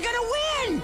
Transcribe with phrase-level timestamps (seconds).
[0.00, 0.82] We're gonna win!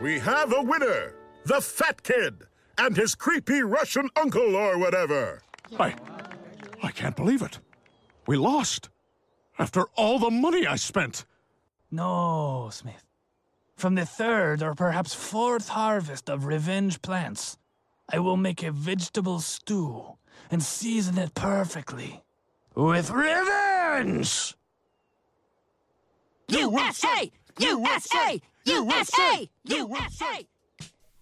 [0.00, 1.14] We have a winner!
[1.46, 2.44] The Fat Kid!
[2.78, 5.42] And his creepy Russian uncle or whatever!
[5.80, 5.96] I.
[6.82, 7.58] I can't believe it.
[8.28, 8.88] We lost.
[9.58, 11.24] After all the money I spent.
[11.96, 13.06] No, Smith.
[13.74, 17.56] From the third or perhaps fourth harvest of revenge plants,
[18.12, 20.18] I will make a vegetable stew
[20.50, 22.22] and season it perfectly.
[22.74, 24.54] With revenge!
[26.48, 27.32] USA!
[27.60, 28.42] USA!
[28.66, 29.48] USA!
[29.64, 30.46] USA!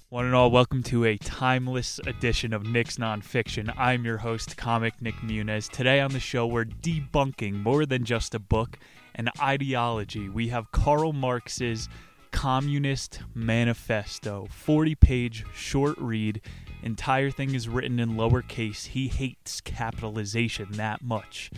[0.08, 3.72] One and all, welcome to a timeless edition of Nick's Nonfiction.
[3.76, 5.68] I'm your host, Comic Nick Muniz.
[5.68, 8.78] Today on the show, we're debunking more than just a book,
[9.14, 10.28] an ideology.
[10.28, 11.88] We have Karl Marx's
[12.30, 16.40] Communist Manifesto, 40 page short read.
[16.82, 18.86] Entire thing is written in lowercase.
[18.86, 21.50] He hates capitalization that much.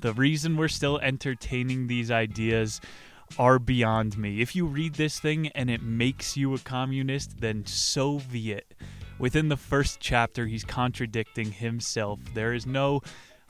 [0.00, 2.80] The reason we're still entertaining these ideas
[3.38, 4.40] are beyond me.
[4.40, 8.74] If you read this thing and it makes you a communist, then so be it.
[9.18, 12.20] Within the first chapter, he's contradicting himself.
[12.34, 13.00] There is no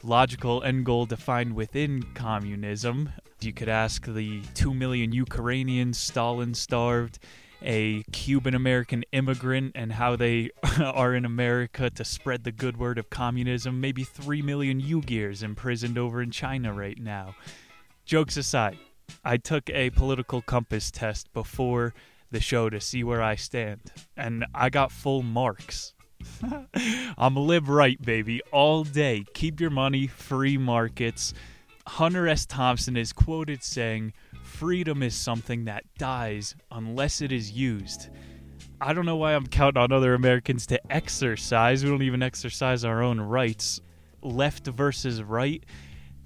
[0.03, 3.11] logical end goal defined within communism.
[3.45, 7.19] You could ask the 2 million Ukrainians Stalin starved,
[7.63, 10.51] a Cuban American immigrant, and how they
[10.81, 13.81] are in America to spread the good word of communism.
[13.81, 17.35] Maybe 3 million Uyghurs imprisoned over in China right now.
[18.07, 18.79] Jokes aside,
[19.25, 21.93] I took a political compass test before
[22.31, 23.81] the show to see where I stand,
[24.17, 25.93] and I got full marks.
[27.19, 29.25] I'm live right, baby, all day.
[29.35, 31.35] Keep your money, free markets.
[31.87, 32.47] Hunter S.
[32.47, 38.09] Thompson is quoted saying, Freedom is something that dies unless it is used.
[38.81, 41.85] I don't know why I'm counting on other Americans to exercise.
[41.85, 43.81] We don't even exercise our own rights.
[44.23, 45.63] Left versus right.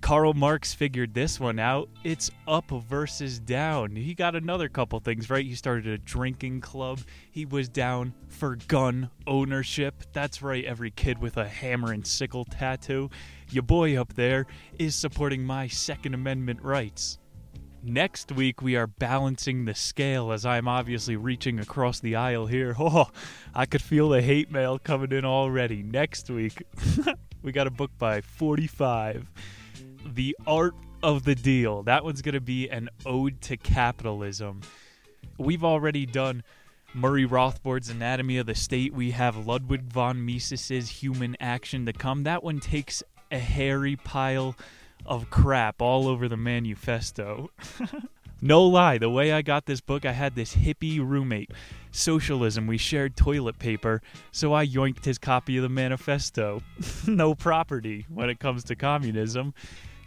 [0.00, 1.88] Karl Marx figured this one out.
[2.04, 3.96] It's up versus down.
[3.96, 5.44] He got another couple things right.
[5.44, 7.00] He started a drinking club.
[7.30, 10.04] He was down for gun ownership.
[10.12, 13.10] That's right, every kid with a hammer and sickle tattoo.
[13.50, 14.46] Your boy up there
[14.78, 17.18] is supporting my Second Amendment rights.
[17.82, 22.74] Next week, we are balancing the scale as I'm obviously reaching across the aisle here.
[22.80, 23.08] Oh,
[23.54, 25.82] I could feel the hate mail coming in already.
[25.82, 26.62] Next week,
[27.42, 29.30] we got a book by 45.
[30.14, 31.82] The Art of the Deal.
[31.82, 34.62] That one's going to be an ode to capitalism.
[35.38, 36.42] We've already done
[36.94, 38.92] Murray Rothbard's Anatomy of the State.
[38.94, 42.24] We have Ludwig von Mises's Human Action to come.
[42.24, 44.56] That one takes a hairy pile
[45.06, 47.50] of crap all over the manifesto.
[48.40, 51.50] no lie, the way I got this book, I had this hippie roommate.
[51.90, 54.02] Socialism, we shared toilet paper,
[54.32, 56.62] so I yoinked his copy of the manifesto.
[57.06, 59.54] no property when it comes to communism.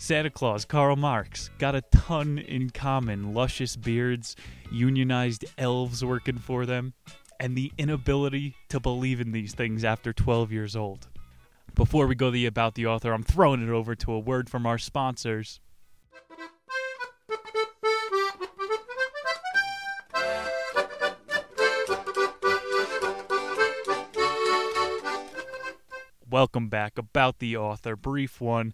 [0.02, 4.36] Santa Claus, Karl Marx, got a ton in common luscious beards,
[4.72, 6.96] unionized elves working for them,
[7.40, 11.08] and the inability to believe in these things after 12 years old.
[11.76, 14.66] Before we go the about the author, I'm throwing it over to a word from
[14.66, 15.60] our sponsors.
[26.28, 26.98] Welcome back.
[26.98, 28.74] About the author, brief one.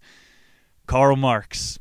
[0.87, 1.79] Karl Marx.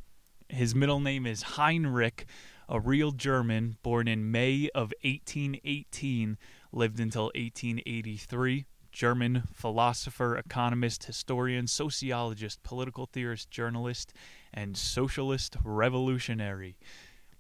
[0.48, 2.26] His middle name is Heinrich,
[2.68, 6.36] a real German born in May of 1818,
[6.72, 8.66] lived until 1883.
[8.90, 14.12] German philosopher, economist, historian, sociologist, political theorist, journalist,
[14.52, 16.76] and socialist revolutionary.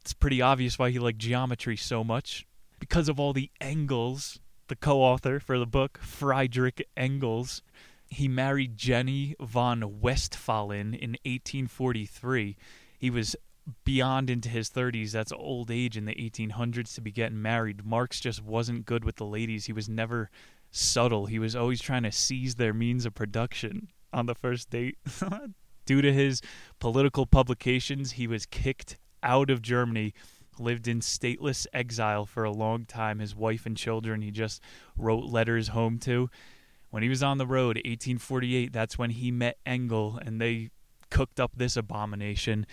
[0.00, 2.46] It's pretty obvious why he liked geometry so much.
[2.78, 4.38] Because of all the Engels,
[4.68, 7.60] the co author for the book, Friedrich Engels,
[8.08, 12.56] he married Jenny von Westphalen in 1843.
[12.98, 13.36] He was
[13.84, 15.10] beyond into his 30s.
[15.10, 17.84] That's old age in the 1800s to be getting married.
[17.84, 19.66] Marx just wasn't good with the ladies.
[19.66, 20.30] He was never
[20.70, 21.26] subtle.
[21.26, 24.98] He was always trying to seize their means of production on the first date.
[25.86, 26.42] Due to his
[26.78, 30.14] political publications, he was kicked out of Germany,
[30.58, 33.18] lived in stateless exile for a long time.
[33.18, 34.60] His wife and children he just
[34.96, 36.28] wrote letters home to.
[36.96, 40.70] When he was on the road, 1848, that's when he met Engel and they
[41.10, 42.64] cooked up this abomination.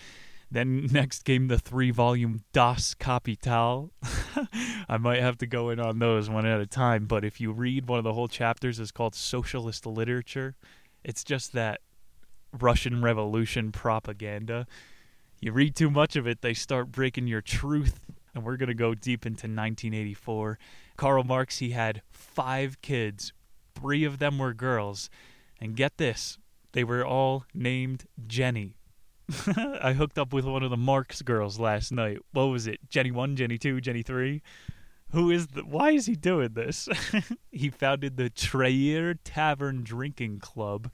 [0.50, 3.92] Then next came the three volume Das Kapital.
[4.88, 7.52] I might have to go in on those one at a time, but if you
[7.52, 10.54] read one of the whole chapters, it's called Socialist Literature.
[11.04, 11.82] It's just that
[12.58, 14.66] Russian Revolution propaganda.
[15.38, 18.00] You read too much of it, they start breaking your truth.
[18.34, 20.58] And we're going to go deep into 1984.
[20.96, 23.34] Karl Marx, he had five kids,
[23.74, 25.10] three of them were girls.
[25.60, 26.38] And get this,
[26.72, 28.76] they were all named Jenny.
[29.80, 32.18] I hooked up with one of the Marx girls last night.
[32.32, 32.78] What was it?
[32.90, 34.42] Jenny 1, Jenny 2, Jenny 3?
[35.12, 36.88] Who is the why is he doing this?
[37.52, 40.92] he founded the Trier Tavern Drinking Club.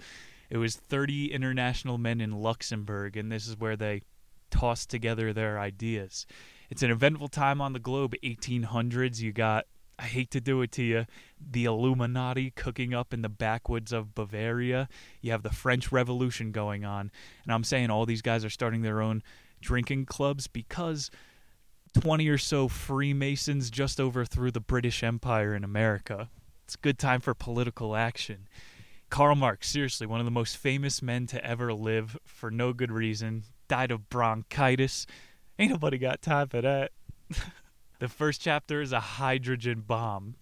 [0.50, 4.02] It was 30 international men in Luxembourg and this is where they
[4.50, 6.26] tossed together their ideas.
[6.68, 9.20] It's an eventful time on the globe, 1800s.
[9.20, 9.66] You got
[10.00, 11.06] I hate to do it to you.
[11.38, 14.88] The Illuminati cooking up in the backwoods of Bavaria.
[15.20, 17.10] You have the French Revolution going on.
[17.44, 19.22] And I'm saying all these guys are starting their own
[19.60, 21.10] drinking clubs because
[22.00, 26.30] 20 or so Freemasons just overthrew the British Empire in America.
[26.64, 28.48] It's a good time for political action.
[29.10, 32.92] Karl Marx, seriously, one of the most famous men to ever live for no good
[32.92, 35.06] reason, died of bronchitis.
[35.58, 36.92] Ain't nobody got time for that.
[38.00, 40.34] the first chapter is a hydrogen bomb.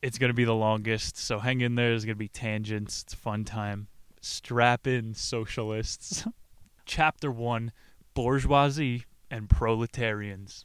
[0.00, 1.90] It's going to be the longest, so hang in there.
[1.90, 3.02] There's going to be tangents.
[3.02, 3.88] It's fun time.
[4.20, 6.26] Strap in, socialists.
[6.86, 7.72] chapter 1
[8.14, 10.64] Bourgeoisie and Proletarians.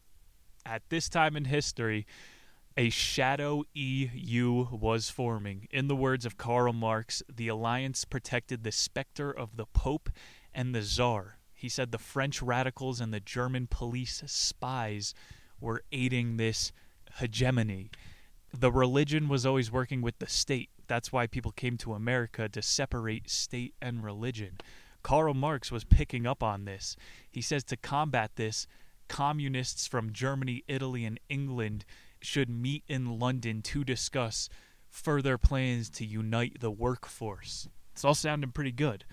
[0.66, 2.06] At this time in history,
[2.76, 5.68] a shadow EU was forming.
[5.72, 10.10] In the words of Karl Marx, the alliance protected the specter of the Pope
[10.54, 11.40] and the Czar.
[11.54, 15.16] He said the French radicals and the German police spies
[15.60, 16.72] were aiding this
[17.20, 17.90] hegemony.
[18.54, 20.70] The religion was always working with the state.
[20.88, 24.58] That's why people came to America to separate state and religion.
[25.04, 26.96] Karl Marx was picking up on this.
[27.30, 28.68] He says to combat this,
[29.08, 31.86] communists from Germany, Italy, and England
[32.22, 34.50] should meet in London to discuss
[34.90, 37.68] further plans to unite the workforce.
[37.94, 39.06] It's all sounding pretty good.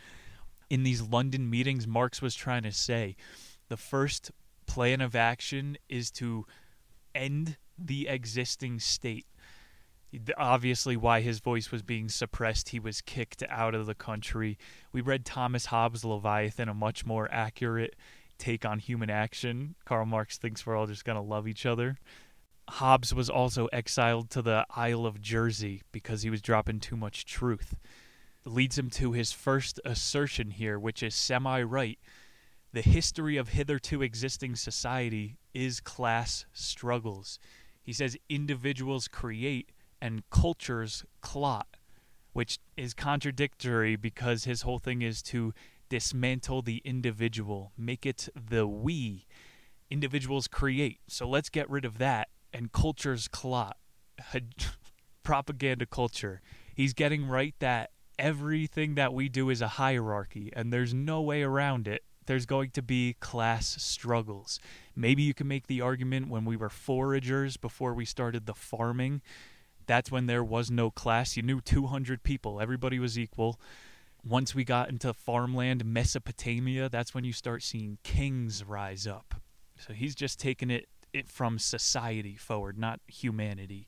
[0.70, 3.17] In these London meetings, Marx was trying to say
[3.69, 4.31] the first
[4.66, 6.46] plan of action is to
[7.14, 9.26] end the existing state.
[10.37, 14.56] Obviously, why his voice was being suppressed, he was kicked out of the country.
[14.93, 17.96] We read Thomas Hobbes' Leviathan, a much more accurate
[18.38, 19.75] take on human action.
[19.84, 21.96] Karl Marx thinks we're all just going to love each other.
[22.69, 27.25] Hobbes was also exiled to the Isle of Jersey because he was dropping too much
[27.25, 27.75] truth.
[28.46, 31.99] It Leads him to his first assertion here, which is semi right.
[32.75, 37.38] The history of hitherto existing society is class struggles.
[37.81, 39.71] He says individuals create
[40.03, 41.69] and cultures clot,
[42.32, 45.55] which is contradictory because his whole thing is to
[45.88, 49.29] dismantle the individual, make it the we.
[49.88, 50.99] Individuals create.
[51.06, 53.76] So let's get rid of that and culture's clot.
[55.23, 56.43] Propaganda culture.
[56.75, 61.44] He's getting right that everything that we do is a hierarchy and there's no way
[61.44, 62.03] around it.
[62.26, 64.61] There's going to be class struggles.
[64.97, 69.23] Maybe you can make the argument when we were foragers before we started the farming.
[69.87, 71.37] That's when there was no class.
[71.37, 73.61] You knew 200 people, everybody was equal.
[74.26, 79.35] Once we got into farmland, Mesopotamia, that's when you start seeing kings rise up.
[79.76, 83.87] So he's just taking it it from society forward, not humanity.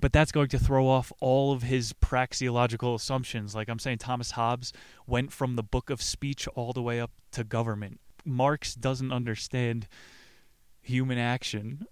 [0.00, 3.54] But that's going to throw off all of his praxeological assumptions.
[3.54, 4.72] Like I'm saying, Thomas Hobbes
[5.06, 8.00] went from the book of speech all the way up to government.
[8.24, 9.88] Marx doesn't understand
[10.80, 11.86] human action.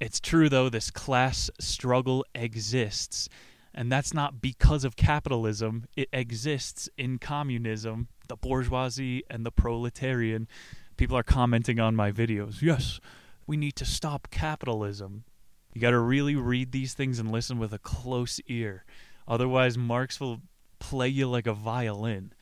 [0.00, 3.28] It's true, though, this class struggle exists.
[3.74, 5.86] And that's not because of capitalism.
[5.96, 10.48] It exists in communism, the bourgeoisie, and the proletarian.
[10.96, 12.60] People are commenting on my videos.
[12.60, 13.00] Yes,
[13.46, 15.24] we need to stop capitalism.
[15.78, 18.84] You got to really read these things and listen with a close ear.
[19.28, 20.40] Otherwise, Marx will
[20.80, 22.32] play you like a violin.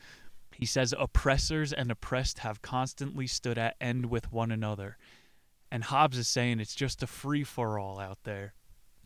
[0.54, 4.96] He says oppressors and oppressed have constantly stood at end with one another.
[5.70, 8.54] And Hobbes is saying it's just a free for all out there.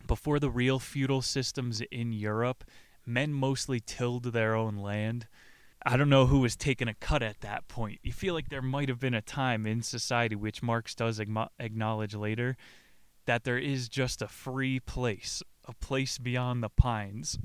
[0.07, 2.63] Before the real feudal systems in Europe,
[3.05, 5.27] men mostly tilled their own land.
[5.85, 7.99] I don't know who was taking a cut at that point.
[8.01, 12.15] You feel like there might have been a time in society, which Marx does acknowledge
[12.15, 12.55] later,
[13.25, 17.37] that there is just a free place, a place beyond the pines.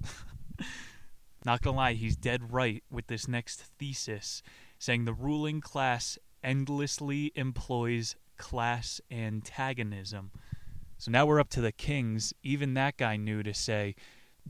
[1.44, 4.42] Not gonna lie, he's dead right with this next thesis,
[4.78, 10.30] saying the ruling class endlessly employs class antagonism.
[10.98, 12.32] So now we're up to the kings.
[12.42, 13.94] Even that guy knew to say,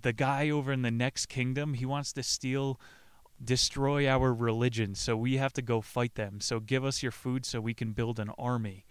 [0.00, 2.80] the guy over in the next kingdom, he wants to steal
[3.42, 6.40] destroy our religion, so we have to go fight them.
[6.40, 8.86] So give us your food so we can build an army.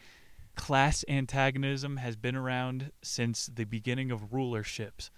[0.55, 5.09] Class antagonism has been around since the beginning of rulerships.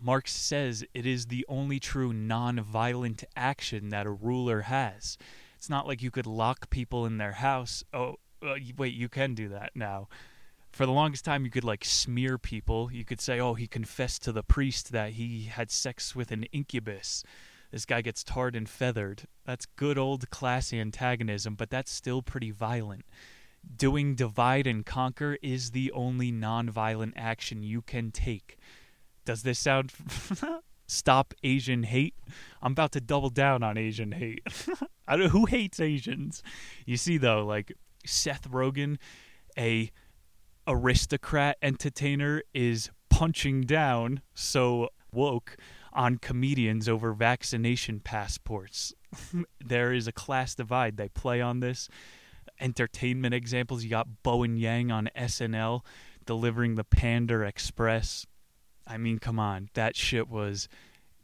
[0.00, 5.16] Marx says it is the only true non-violent action that a ruler has.
[5.56, 7.84] It's not like you could lock people in their house.
[7.92, 10.08] Oh, uh, wait, you can do that now.
[10.72, 12.90] For the longest time, you could like smear people.
[12.92, 16.44] You could say, oh, he confessed to the priest that he had sex with an
[16.44, 17.22] incubus.
[17.70, 19.24] This guy gets tarred and feathered.
[19.44, 23.04] That's good old class antagonism, but that's still pretty violent.
[23.76, 28.56] Doing divide and conquer is the only non-violent action you can take.
[29.24, 29.92] Does this sound
[30.86, 32.14] stop Asian hate?
[32.60, 34.46] I'm about to double down on Asian hate.
[35.08, 36.42] I don't who hates Asians.
[36.86, 37.72] You see though, like
[38.04, 38.98] Seth Rogen,
[39.56, 39.90] a
[40.66, 45.56] aristocrat entertainer is punching down so woke
[45.92, 48.94] on comedians over vaccination passports.
[49.64, 50.96] there is a class divide.
[50.96, 51.88] They play on this.
[52.62, 55.84] Entertainment examples you got Bowen Yang on SNL
[56.24, 58.24] delivering the Panda Express.
[58.86, 59.68] I mean, come on.
[59.74, 60.68] That shit was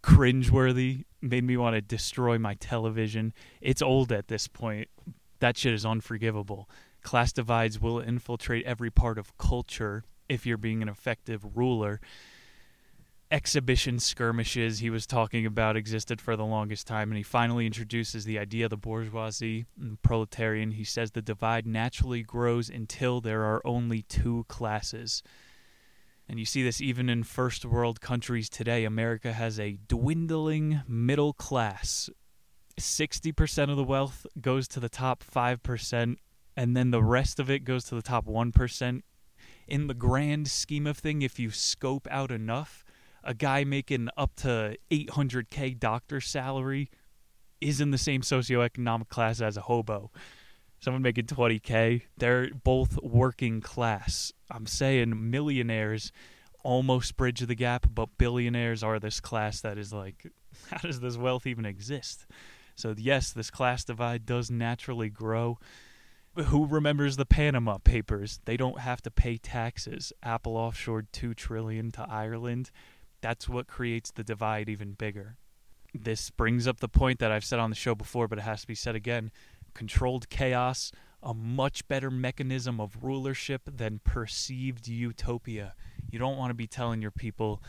[0.03, 1.05] cringeworthy.
[1.23, 3.33] Made me want to destroy my television.
[3.61, 4.89] It's old at this point.
[5.39, 6.69] That shit is unforgivable.
[7.03, 12.01] Class divides will infiltrate every part of culture if you're being an effective ruler
[13.31, 18.25] exhibition skirmishes he was talking about existed for the longest time, and he finally introduces
[18.25, 20.73] the idea of the bourgeoisie and proletarian.
[20.73, 25.23] He says the divide naturally grows until there are only two classes.
[26.29, 28.85] And you see this even in first world countries today.
[28.85, 32.11] America has a dwindling middle class.
[32.79, 36.17] 60% of the wealth goes to the top 5%,
[36.57, 39.03] and then the rest of it goes to the top 1%.
[39.67, 42.85] In the grand scheme of thing, if you scope out enough,
[43.25, 46.91] a guy making up to 800k doctor salary
[47.61, 50.11] is in the same socioeconomic class as a hobo.
[50.81, 54.33] Someone making 20k, they're both working class.
[54.51, 56.13] I'm saying millionaires
[56.63, 60.27] almost bridge the gap, but billionaires are this class that is like,
[60.71, 62.27] how does this wealth even exist?
[62.77, 65.59] So, yes, this class divide does naturally grow.
[66.37, 68.39] Who remembers the Panama Papers?
[68.45, 70.13] They don't have to pay taxes.
[70.23, 72.71] Apple offshored 2 trillion to Ireland
[73.21, 75.37] that's what creates the divide even bigger.
[75.95, 78.61] This brings up the point that I've said on the show before, but it has
[78.63, 79.31] to be said again.
[79.75, 85.75] Controlled chaos, a much better mechanism of rulership than perceived utopia.
[86.11, 87.63] You don't want to be telling your people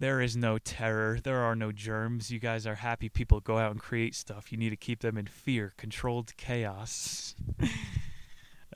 [0.00, 2.30] there is no terror, there are no germs.
[2.30, 4.50] You guys are happy people go out and create stuff.
[4.50, 5.74] You need to keep them in fear.
[5.76, 7.34] Controlled chaos.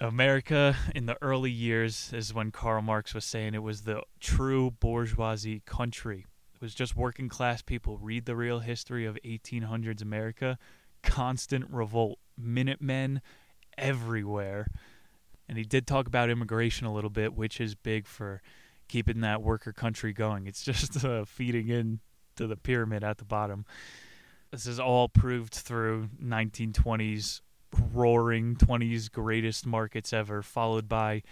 [0.00, 4.72] America in the early years is when Karl Marx was saying it was the true
[4.72, 6.26] bourgeoisie country.
[6.54, 7.98] It was just working class people.
[7.98, 10.58] Read the real history of 1800s America.
[11.02, 13.20] Constant revolt, Minutemen
[13.78, 14.66] everywhere.
[15.48, 18.42] And he did talk about immigration a little bit, which is big for
[18.88, 20.46] keeping that worker country going.
[20.46, 22.00] It's just uh, feeding in
[22.36, 23.64] to the pyramid at the bottom.
[24.50, 27.40] This is all proved through 1920s
[27.93, 31.23] roaring 20s greatest markets ever, followed by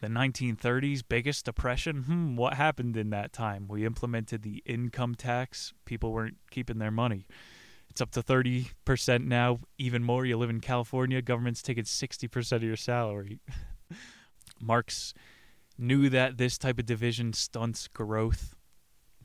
[0.00, 2.02] the 1930s biggest depression.
[2.02, 3.66] Hmm, what happened in that time?
[3.68, 5.72] We implemented the income tax.
[5.84, 7.26] People weren't keeping their money.
[7.88, 10.26] It's up to 30% now, even more.
[10.26, 13.40] You live in California, government's taking 60% of your salary.
[14.60, 15.14] Marx
[15.78, 18.54] knew that this type of division stunts growth.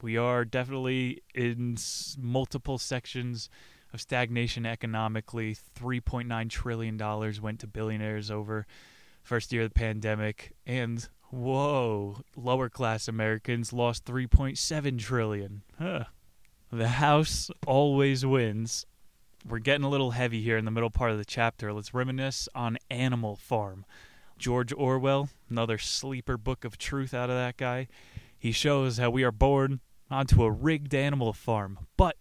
[0.01, 1.77] We are definitely in
[2.17, 3.49] multiple sections
[3.93, 5.55] of stagnation economically.
[5.79, 6.97] $3.9 trillion
[7.41, 8.65] went to billionaires over
[9.23, 10.53] first year of the pandemic.
[10.65, 15.63] And whoa, lower class Americans lost 3.7 trillion.
[15.77, 16.05] Huh.
[16.71, 18.85] The house always wins.
[19.47, 21.73] We're getting a little heavy here in the middle part of the chapter.
[21.73, 23.85] Let's reminisce on Animal Farm.
[24.37, 27.87] George Orwell, another sleeper book of truth out of that guy.
[28.37, 32.17] He shows how we are born onto a rigged animal farm, but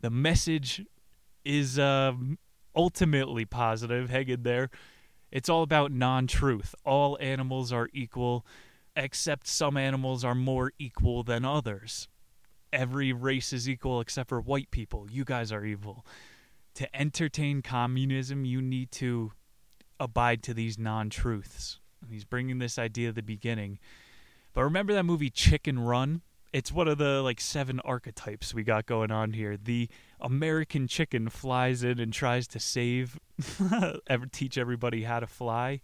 [0.00, 0.84] the message
[1.46, 2.12] is uh,
[2.74, 4.10] ultimately positive.
[4.10, 4.70] Hang in there.
[5.30, 6.74] It's all about non truth.
[6.84, 8.44] All animals are equal,
[8.94, 12.08] except some animals are more equal than others.
[12.72, 15.06] Every race is equal except for white people.
[15.10, 16.04] You guys are evil.
[16.74, 19.32] To entertain communism, you need to
[19.98, 21.80] abide to these non truths.
[22.10, 23.78] He's bringing this idea at the beginning.
[24.52, 26.22] But remember that movie Chicken Run?
[26.56, 29.58] It's one of the like seven archetypes we got going on here.
[29.58, 33.20] The American chicken flies in and tries to save,
[34.06, 35.82] ever teach everybody how to fly.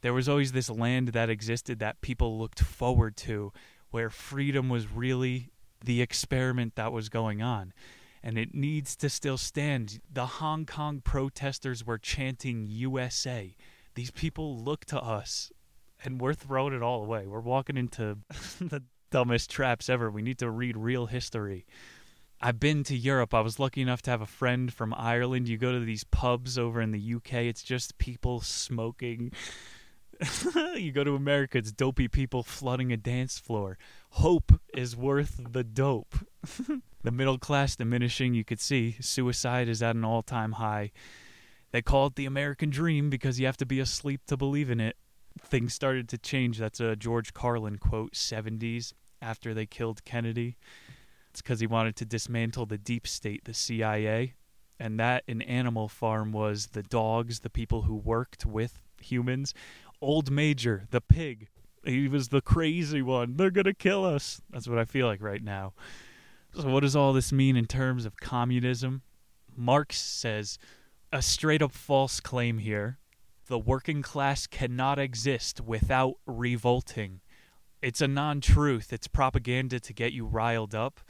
[0.00, 3.52] There was always this land that existed that people looked forward to,
[3.90, 5.50] where freedom was really
[5.84, 7.74] the experiment that was going on.
[8.22, 10.00] And it needs to still stand.
[10.10, 13.54] The Hong Kong protesters were chanting USA.
[13.94, 15.52] These people look to us
[16.02, 17.26] and we're throwing it all away.
[17.26, 18.16] We're walking into
[18.58, 20.10] the dumbest traps ever.
[20.10, 21.66] We need to read real history.
[22.40, 23.34] I've been to Europe.
[23.34, 25.48] I was lucky enough to have a friend from Ireland.
[25.48, 29.32] You go to these pubs over in the UK, it's just people smoking.
[30.76, 33.76] you go to America, it's dopey people flooding a dance floor.
[34.10, 36.14] Hope is worth the dope.
[37.02, 38.96] the middle class diminishing, you could see.
[39.00, 40.92] Suicide is at an all time high.
[41.72, 44.80] They call it the American dream because you have to be asleep to believe in
[44.80, 44.96] it.
[45.42, 46.58] Things started to change.
[46.58, 48.92] That's a George Carlin quote, 70s,
[49.22, 50.56] after they killed Kennedy.
[51.30, 54.34] It's because he wanted to dismantle the deep state, the CIA.
[54.80, 59.54] And that in Animal Farm was the dogs, the people who worked with humans.
[60.00, 61.48] Old Major, the pig,
[61.84, 63.36] he was the crazy one.
[63.36, 64.40] They're going to kill us.
[64.50, 65.72] That's what I feel like right now.
[66.54, 69.02] So, what does all this mean in terms of communism?
[69.56, 70.58] Marx says
[71.12, 72.98] a straight up false claim here.
[73.48, 77.20] The working class cannot exist without revolting.
[77.80, 78.92] It's a non truth.
[78.92, 81.00] It's propaganda to get you riled up.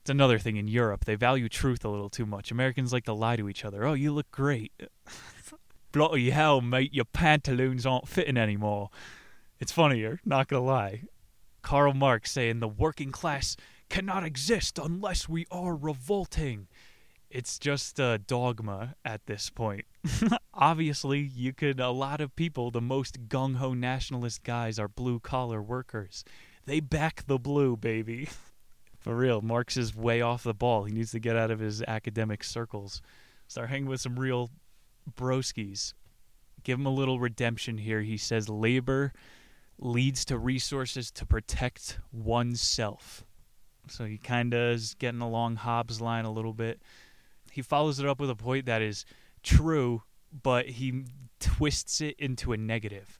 [0.00, 1.04] It's another thing in Europe.
[1.04, 2.52] They value truth a little too much.
[2.52, 3.84] Americans like to lie to each other.
[3.84, 4.72] Oh, you look great.
[5.92, 8.90] Bloody hell, mate, your pantaloons aren't fitting anymore.
[9.58, 11.02] It's funnier, not gonna lie.
[11.62, 13.56] Karl Marx saying the working class
[13.88, 16.68] cannot exist unless we are revolting.
[17.30, 19.84] It's just a dogma at this point.
[20.54, 25.20] Obviously, you could, a lot of people, the most gung ho nationalist guys are blue
[25.20, 26.24] collar workers.
[26.64, 28.28] They back the blue, baby.
[29.00, 30.84] For real, Marx is way off the ball.
[30.84, 33.02] He needs to get out of his academic circles.
[33.46, 34.50] Start hanging with some real
[35.16, 35.92] broskies.
[36.64, 38.02] Give him a little redemption here.
[38.02, 39.12] He says labor
[39.78, 43.24] leads to resources to protect oneself.
[43.88, 46.82] So he kind of is getting along Hobbes' line a little bit.
[47.58, 49.04] He follows it up with a point that is
[49.42, 51.06] true, but he
[51.40, 53.18] twists it into a negative.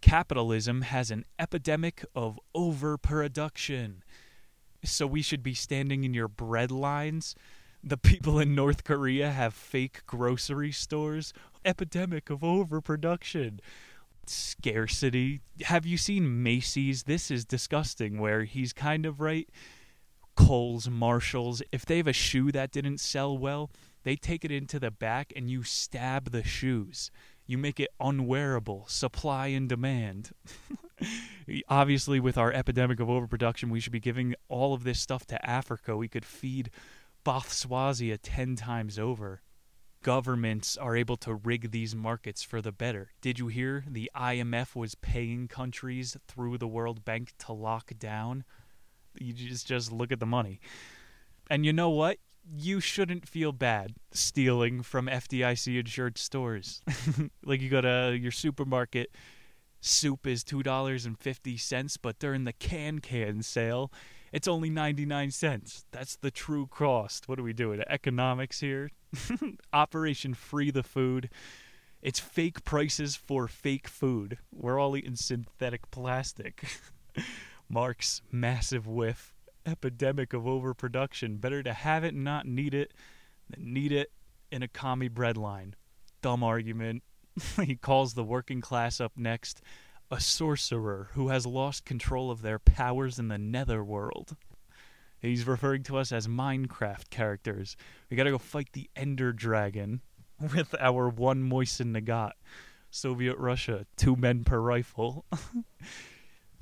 [0.00, 4.04] Capitalism has an epidemic of overproduction.
[4.84, 7.34] So we should be standing in your bread lines.
[7.82, 11.32] The people in North Korea have fake grocery stores.
[11.64, 13.60] Epidemic of overproduction
[14.26, 15.40] scarcity.
[15.62, 17.02] Have you seen Macy's?
[17.02, 19.48] This is disgusting, where he's kind of right.
[20.34, 23.70] Kohl's, Marshalls, if they have a shoe that didn't sell well,
[24.02, 27.10] they take it into the back and you stab the shoes.
[27.46, 30.30] You make it unwearable, supply and demand.
[31.68, 35.48] Obviously, with our epidemic of overproduction, we should be giving all of this stuff to
[35.48, 35.96] Africa.
[35.96, 36.70] We could feed
[37.24, 39.42] Botswana 10 times over
[40.02, 43.10] governments are able to rig these markets for the better.
[43.20, 48.44] Did you hear the IMF was paying countries through the World Bank to lock down?
[49.18, 50.60] You just just look at the money.
[51.50, 52.18] And you know what?
[52.56, 56.82] You shouldn't feel bad stealing from FDIC insured stores.
[57.44, 59.14] like you go to your supermarket,
[59.80, 63.92] soup is $2.50, but during the can can sale,
[64.32, 65.84] it's only 99 cents.
[65.92, 67.28] That's the true cost.
[67.28, 67.82] What are we doing?
[67.88, 68.90] Economics here?
[69.72, 71.28] Operation Free the Food.
[72.00, 74.38] It's fake prices for fake food.
[74.50, 76.64] We're all eating synthetic plastic.
[77.72, 79.34] Marx massive whiff.
[79.64, 81.38] Epidemic of overproduction.
[81.38, 82.92] Better to have it and not need it
[83.48, 84.12] than need it
[84.50, 85.72] in a commie breadline.
[86.20, 87.02] Dumb argument.
[87.64, 89.62] he calls the working class up next
[90.10, 94.36] a sorcerer who has lost control of their powers in the netherworld.
[95.18, 97.78] He's referring to us as Minecraft characters.
[98.10, 100.02] We gotta go fight the Ender Dragon
[100.54, 102.32] with our one Mosin Nagant.
[102.90, 105.24] Soviet Russia, two men per rifle.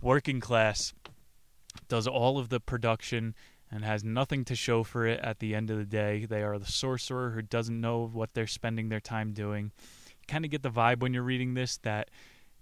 [0.02, 0.94] Working class
[1.88, 3.34] does all of the production
[3.70, 6.24] and has nothing to show for it at the end of the day.
[6.24, 9.72] They are the sorcerer who doesn't know what they're spending their time doing.
[10.08, 12.10] You Kind of get the vibe when you're reading this that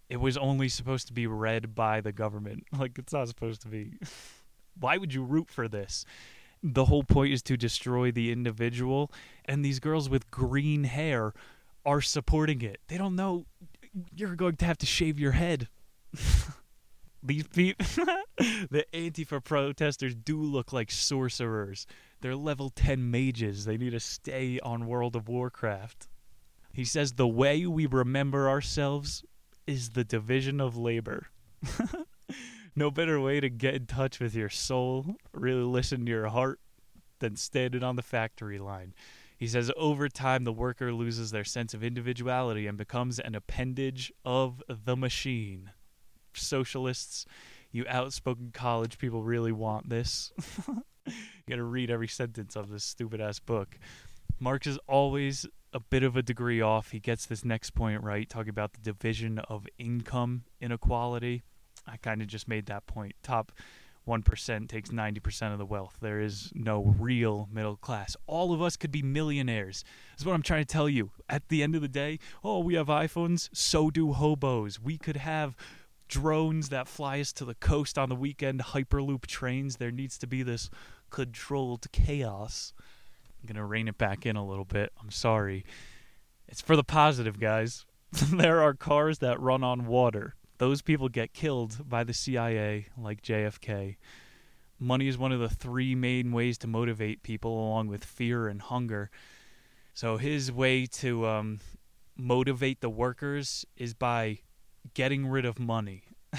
[0.09, 2.64] it was only supposed to be read by the government.
[2.79, 3.94] Like, it's not supposed to be.
[4.81, 6.05] why would you root for this?
[6.62, 9.12] The whole point is to destroy the individual,
[9.44, 11.33] and these girls with green hair
[11.87, 12.81] are supporting it.
[12.88, 13.46] They don't know
[14.14, 15.68] you're going to have to shave your head.
[17.23, 17.85] these people,
[18.37, 21.87] the Antifa protesters do look like sorcerers.
[22.21, 23.65] They're level 10 mages.
[23.65, 26.09] They need to stay on World of Warcraft.
[26.73, 29.25] He says the way we remember ourselves
[29.67, 31.29] is the division of labor.
[32.77, 36.61] no better way to get in touch with your soul, really listen to your heart,
[37.19, 38.95] than standing on the factory line.
[39.37, 44.13] He says over time, the worker loses their sense of individuality and becomes an appendage
[44.25, 45.71] of the machine.
[46.40, 47.27] Socialists,
[47.70, 50.33] you outspoken college people really want this.
[51.07, 51.12] you
[51.48, 53.79] gotta read every sentence of this stupid ass book.
[54.40, 56.92] Marx is always a bit of a degree off.
[56.92, 61.42] He gets this next point right, talking about the division of income inequality.
[61.87, 63.14] I kind of just made that point.
[63.22, 63.53] Top
[64.09, 65.98] 1% takes 90% of the wealth.
[66.01, 68.16] There is no real middle class.
[68.27, 69.85] All of us could be millionaires.
[70.12, 71.11] That's what I'm trying to tell you.
[71.29, 74.81] At the end of the day, oh, we have iPhones, so do hobos.
[74.81, 75.55] We could have
[76.09, 79.77] drones that fly us to the coast on the weekend, Hyperloop trains.
[79.77, 80.71] There needs to be this
[81.11, 82.73] controlled chaos.
[83.40, 84.92] I'm going to rein it back in a little bit.
[85.01, 85.64] I'm sorry.
[86.49, 87.85] It's for the positive, guys.
[88.12, 90.35] there are cars that run on water.
[90.59, 93.97] Those people get killed by the CIA, like JFK.
[94.81, 98.61] Money is one of the three main ways to motivate people, along with fear and
[98.62, 99.11] hunger.
[99.94, 101.61] So his way to um,
[102.16, 104.38] motivate the workers is by
[104.94, 106.05] getting rid of money.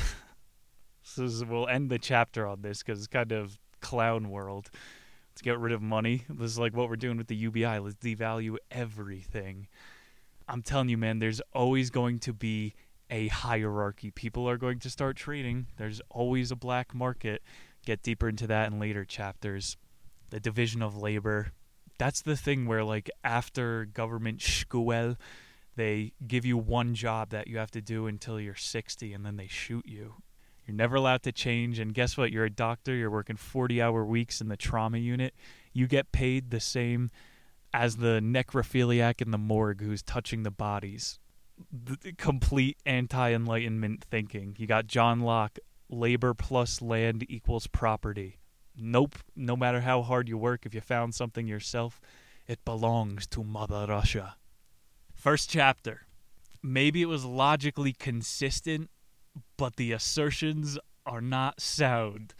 [1.03, 4.69] so is- we'll end the chapter on this because it's kind of clown world.
[5.31, 6.25] Let's get rid of money.
[6.29, 7.79] This is like what we're doing with the UBI.
[7.79, 9.67] Let's devalue everything.
[10.47, 12.73] I'm telling you, man, there's always going to be
[13.09, 14.11] a hierarchy.
[14.11, 15.67] People are going to start trading.
[15.77, 17.41] There's always a black market.
[17.85, 19.77] Get deeper into that in later chapters.
[20.29, 21.53] The division of labor.
[21.97, 25.15] That's the thing where, like, after government school,
[25.79, 29.37] they give you one job that you have to do until you're 60 and then
[29.37, 30.15] they shoot you.
[30.67, 31.79] You're never allowed to change.
[31.79, 32.31] And guess what?
[32.31, 32.93] You're a doctor.
[32.93, 35.33] You're working 40 hour weeks in the trauma unit.
[35.71, 37.09] You get paid the same
[37.73, 41.17] as the necrophiliac in the morgue who's touching the bodies.
[41.71, 44.55] The, complete anti enlightenment thinking.
[44.59, 48.39] You got John Locke labor plus land equals property.
[48.77, 49.15] Nope.
[49.33, 52.01] No matter how hard you work, if you found something yourself,
[52.47, 54.35] it belongs to Mother Russia.
[55.19, 56.03] First chapter.
[56.63, 58.89] Maybe it was logically consistent,
[59.57, 62.33] but the assertions are not sound.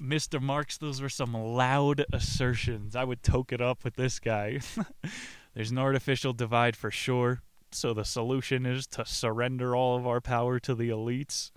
[0.00, 0.40] Mr.
[0.40, 2.94] Marx, those were some loud assertions.
[2.94, 4.60] I would toke it up with this guy.
[5.54, 10.20] There's an artificial divide for sure, so the solution is to surrender all of our
[10.20, 11.50] power to the elites.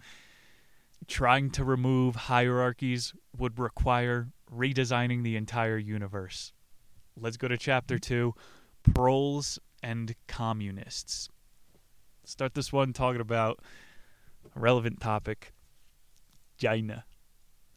[1.08, 6.52] Trying to remove hierarchies would require redesigning the entire universe.
[7.16, 8.34] Let's go to chapter two
[8.96, 11.30] proles and communists.
[12.24, 13.60] Start this one talking about
[14.56, 15.54] a relevant topic
[16.58, 17.06] China.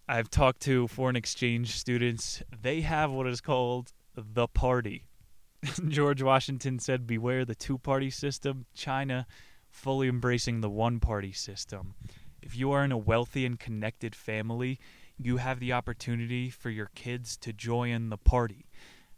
[0.08, 2.42] I've talked to foreign exchange students.
[2.60, 5.06] They have what is called the party.
[5.88, 8.66] George Washington said, Beware the two party system.
[8.74, 9.26] China
[9.68, 11.94] fully embracing the one party system.
[12.42, 14.80] If you are in a wealthy and connected family,
[15.16, 18.66] you have the opportunity for your kids to join the party.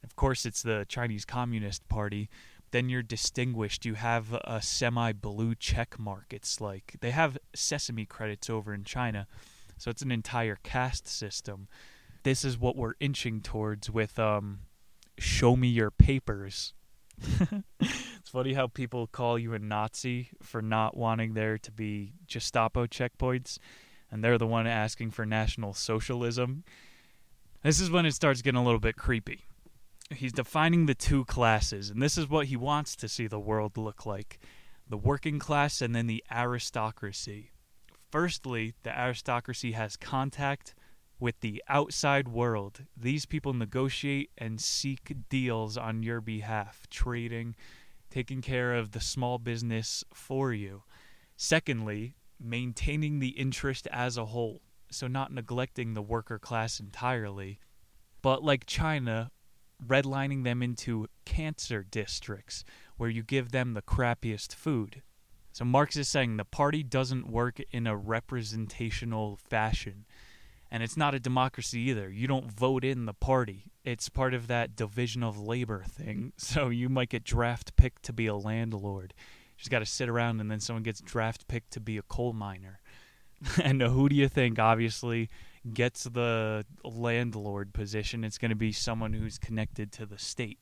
[0.04, 2.28] Of course, it's the Chinese Communist Party.
[2.72, 3.84] Then you're distinguished.
[3.84, 6.26] You have a semi blue check mark.
[6.30, 9.26] It's like they have sesame credits over in China.
[9.78, 11.68] So it's an entire caste system.
[12.22, 14.60] This is what we're inching towards with um,
[15.18, 16.72] show me your papers.
[17.80, 22.86] it's funny how people call you a Nazi for not wanting there to be Gestapo
[22.86, 23.58] checkpoints,
[24.10, 26.64] and they're the one asking for National Socialism.
[27.62, 29.44] This is when it starts getting a little bit creepy.
[30.14, 33.76] He's defining the two classes, and this is what he wants to see the world
[33.76, 34.38] look like
[34.88, 37.50] the working class and then the aristocracy.
[38.10, 40.74] Firstly, the aristocracy has contact
[41.18, 42.84] with the outside world.
[42.96, 47.54] These people negotiate and seek deals on your behalf, trading,
[48.10, 50.82] taking care of the small business for you.
[51.36, 57.60] Secondly, maintaining the interest as a whole, so not neglecting the worker class entirely,
[58.20, 59.30] but like China,
[59.86, 62.64] redlining them into cancer districts
[62.96, 65.02] where you give them the crappiest food.
[65.52, 70.06] So Marx is saying the party doesn't work in a representational fashion.
[70.70, 72.08] And it's not a democracy either.
[72.08, 73.72] You don't vote in the party.
[73.84, 76.32] It's part of that division of labor thing.
[76.38, 79.12] So you might get draft picked to be a landlord.
[79.18, 82.02] You just got to sit around and then someone gets draft picked to be a
[82.02, 82.80] coal miner.
[83.62, 85.28] and who do you think obviously
[85.72, 88.24] gets the landlord position?
[88.24, 90.58] It's going to be someone who's connected to the state.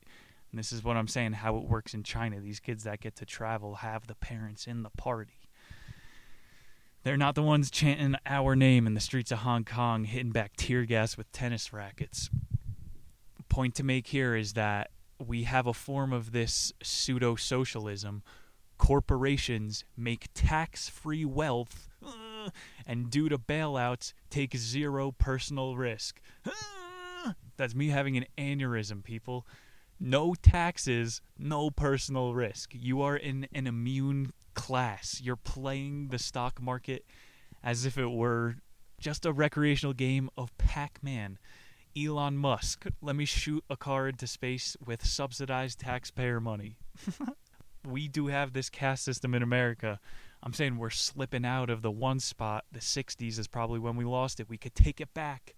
[0.51, 2.39] And this is what I'm saying how it works in China.
[2.39, 5.47] These kids that get to travel have the parents in the party.
[7.03, 10.55] They're not the ones chanting our name in the streets of Hong Kong, hitting back
[10.55, 12.29] tear gas with tennis rackets.
[13.49, 18.21] Point to make here is that we have a form of this pseudo socialism.
[18.77, 22.49] Corporations make tax free wealth uh,
[22.91, 26.19] and, due to bailouts, take zero personal risk.
[27.55, 29.47] That's me having an aneurysm, people.
[29.97, 32.71] No taxes, no personal risk.
[32.73, 35.21] You are in an immune class.
[35.23, 37.05] You're playing the stock market
[37.63, 38.57] as if it were
[38.99, 41.39] just a recreational game of Pac Man.
[41.97, 46.75] Elon Musk, let me shoot a car into space with subsidized taxpayer money.
[47.87, 50.01] we do have this caste system in America.
[50.43, 52.65] I'm saying we're slipping out of the one spot.
[52.71, 54.49] The 60s is probably when we lost it.
[54.49, 55.53] We could take it back.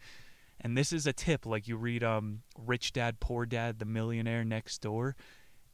[0.60, 4.44] And this is a tip like you read um Rich Dad Poor Dad The Millionaire
[4.44, 5.16] Next Door.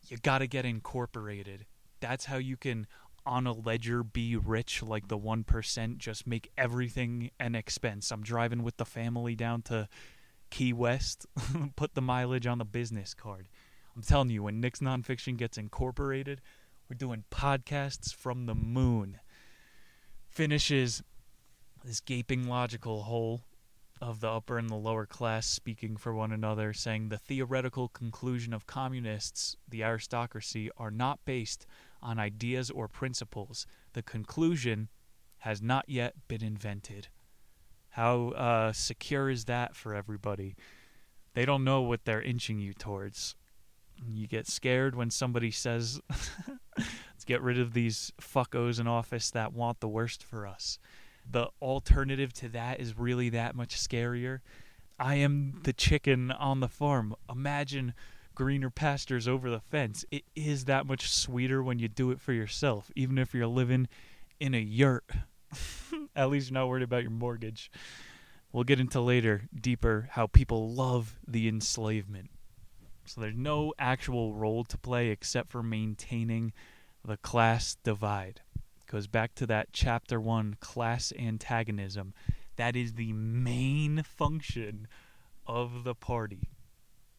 [0.07, 1.65] You got to get incorporated.
[1.99, 2.87] That's how you can
[3.25, 8.11] on a ledger be rich like the 1% just make everything an expense.
[8.11, 9.87] I'm driving with the family down to
[10.49, 11.27] Key West,
[11.75, 13.47] put the mileage on the business card.
[13.95, 16.41] I'm telling you, when Nick's Nonfiction gets incorporated,
[16.89, 19.19] we're doing podcasts from the moon.
[20.27, 21.03] Finishes
[21.83, 23.41] this gaping logical hole
[24.01, 28.53] of the upper and the lower class speaking for one another, saying the theoretical conclusion
[28.53, 31.65] of communists, the aristocracy, are not based
[32.01, 33.67] on ideas or principles.
[33.93, 34.89] The conclusion
[35.39, 37.09] has not yet been invented.
[37.89, 40.55] How uh, secure is that for everybody?
[41.33, 43.35] They don't know what they're inching you towards.
[44.07, 45.99] You get scared when somebody says,
[46.77, 50.79] let's get rid of these fuckos in office that want the worst for us.
[51.29, 54.39] The alternative to that is really that much scarier.
[54.99, 57.15] I am the chicken on the farm.
[57.29, 57.93] Imagine
[58.35, 60.05] greener pastures over the fence.
[60.11, 63.87] It is that much sweeter when you do it for yourself, even if you're living
[64.39, 65.05] in a yurt.
[66.15, 67.71] At least you're not worried about your mortgage.
[68.51, 72.31] We'll get into later, deeper, how people love the enslavement.
[73.09, 76.53] So there's no actual role to play except for maintaining
[77.03, 78.41] the class divide.
[78.85, 82.13] Goes back to that chapter one class antagonism.
[82.57, 84.87] That is the main function
[85.47, 86.49] of the party.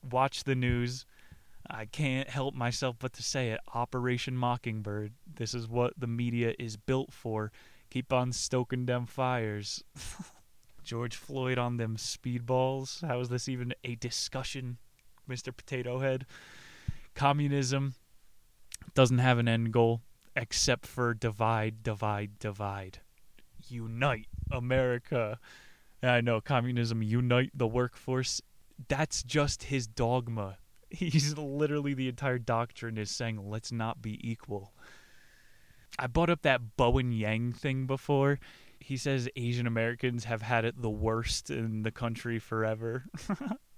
[0.09, 1.07] Watch the news.
[1.69, 3.61] I can't help myself but to say it.
[3.75, 5.13] Operation Mockingbird.
[5.35, 7.51] This is what the media is built for.
[7.91, 9.83] Keep on stoking them fires.
[10.85, 13.05] George Floyd on them speedballs.
[13.05, 14.79] How is this even a discussion,
[15.31, 15.57] Mr.
[15.57, 16.27] Potato Head?
[17.15, 17.95] Communism
[18.95, 20.03] doesn't have an end goal
[20.37, 22.99] except for divide, divide, divide.
[23.69, 25.39] Unite America.
[26.03, 28.41] I know communism unite the workforce.
[28.89, 30.59] That's just his dogma.
[30.91, 34.73] He's literally the entire doctrine is saying let's not be equal.
[35.99, 38.39] I brought up that Bowen Yang thing before.
[38.79, 43.05] He says Asian Americans have had it the worst in the country forever.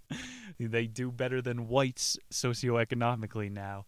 [0.59, 3.85] they do better than whites socioeconomically now.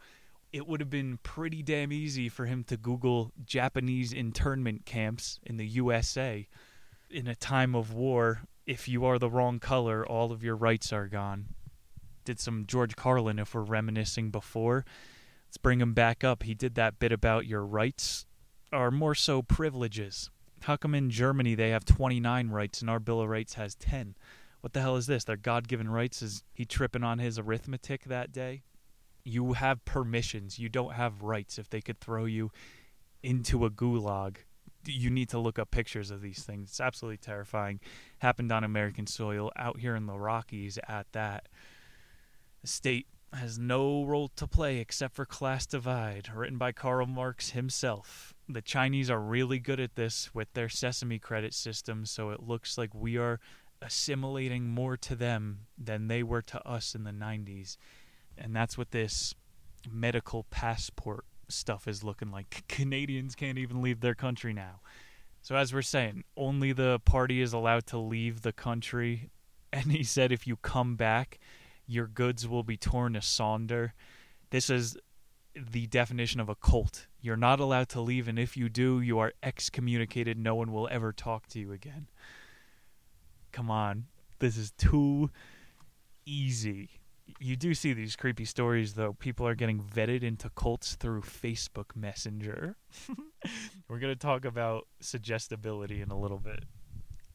[0.53, 5.57] It would have been pretty damn easy for him to Google Japanese internment camps in
[5.57, 6.47] the USA.
[7.11, 10.93] In a time of war, if you are the wrong color, all of your rights
[10.93, 11.47] are gone.
[12.25, 14.85] Did some George Carlin if we're reminiscing before.
[15.49, 16.45] Let's bring him back up.
[16.45, 18.27] He did that bit about your rights,
[18.73, 20.31] are more so privileges.
[20.63, 24.17] How come in Germany they have 29 rights and our Bill of Rights has 10?
[24.65, 25.25] What the hell is this?
[25.25, 26.23] Their God given rights?
[26.23, 28.63] Is he tripping on his arithmetic that day?
[29.23, 30.59] You have permissions.
[30.59, 31.59] You don't have rights.
[31.59, 32.51] If they could throw you
[33.23, 34.37] into a gulag,
[34.87, 36.71] you need to look up pictures of these things.
[36.71, 37.79] It's absolutely terrifying.
[38.21, 41.51] Happened on American soil, out here in the Rockies at that.
[42.63, 47.51] The state has no role to play except for class divide, written by Karl Marx
[47.51, 48.33] himself.
[48.49, 52.79] The Chinese are really good at this with their sesame credit system, so it looks
[52.79, 53.41] like we are
[53.85, 57.77] assimilating more to them than they were to us in the 90s.
[58.37, 59.35] And that's what this
[59.91, 62.65] medical passport stuff is looking like.
[62.69, 64.81] Canadians can't even leave their country now.
[65.43, 69.31] So, as we're saying, only the party is allowed to leave the country.
[69.75, 71.41] And he said if you come back,
[71.85, 73.93] your goods will be torn asunder.
[74.51, 74.97] This is
[75.57, 77.09] the definition of a cult.
[77.21, 80.39] You're not allowed to leave, and if you do, you are excommunicated.
[80.39, 82.07] No one will ever talk to you again.
[83.55, 84.07] Come on.
[84.41, 85.31] This is too
[86.27, 86.91] easy.
[87.39, 89.13] You do see these creepy stories, though.
[89.13, 92.75] People are getting vetted into cults through Facebook Messenger.
[93.89, 96.65] We're going to talk about suggestibility in a little bit.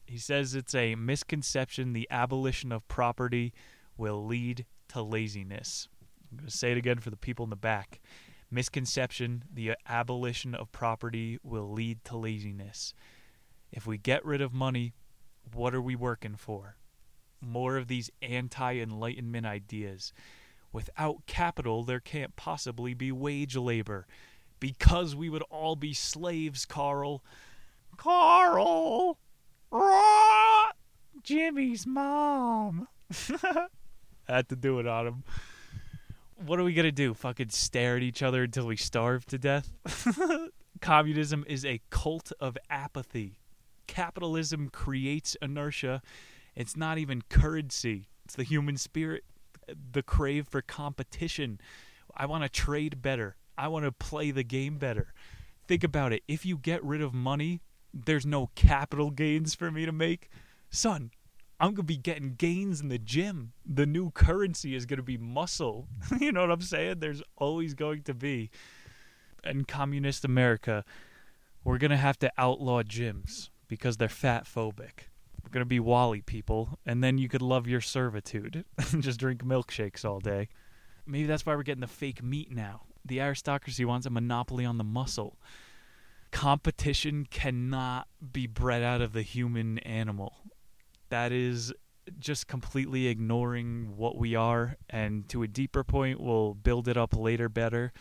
[0.04, 3.54] He says it's a misconception the abolition of property
[3.96, 5.88] will lead to laziness.
[6.30, 7.98] I'm going to say it again for the people in the back.
[8.50, 12.92] Misconception the abolition of property will lead to laziness.
[13.72, 14.92] If we get rid of money,
[15.54, 16.76] what are we working for?
[17.40, 20.12] More of these anti enlightenment ideas.
[20.72, 24.06] Without capital, there can't possibly be wage labor.
[24.60, 27.24] Because we would all be slaves, Carl.
[27.96, 29.18] Carl!
[29.70, 30.70] Rah!
[31.22, 32.88] Jimmy's mom.
[33.42, 33.66] I
[34.26, 35.24] had to do it on him.
[36.36, 37.14] What are we gonna do?
[37.14, 39.72] Fucking stare at each other until we starve to death?
[40.80, 43.39] Communism is a cult of apathy.
[43.90, 46.00] Capitalism creates inertia.
[46.54, 48.06] It's not even currency.
[48.24, 49.24] It's the human spirit,
[49.90, 51.60] the crave for competition.
[52.16, 53.34] I want to trade better.
[53.58, 55.12] I want to play the game better.
[55.66, 56.22] Think about it.
[56.28, 60.30] If you get rid of money, there's no capital gains for me to make.
[60.70, 61.10] Son,
[61.58, 63.54] I'm going to be getting gains in the gym.
[63.66, 65.88] The new currency is going to be muscle.
[66.20, 67.00] you know what I'm saying?
[67.00, 68.50] There's always going to be.
[69.42, 70.84] In communist America,
[71.64, 75.06] we're going to have to outlaw gyms because they're fat phobic.
[75.42, 79.20] We're going to be WALL-E people, and then you could love your servitude and just
[79.20, 80.48] drink milkshakes all day.
[81.06, 82.82] Maybe that's why we're getting the fake meat now.
[83.04, 85.38] The aristocracy wants a monopoly on the muscle.
[86.32, 90.34] Competition cannot be bred out of the human animal.
[91.08, 91.72] That is
[92.18, 97.16] just completely ignoring what we are, and to a deeper point, we'll build it up
[97.16, 97.92] later better.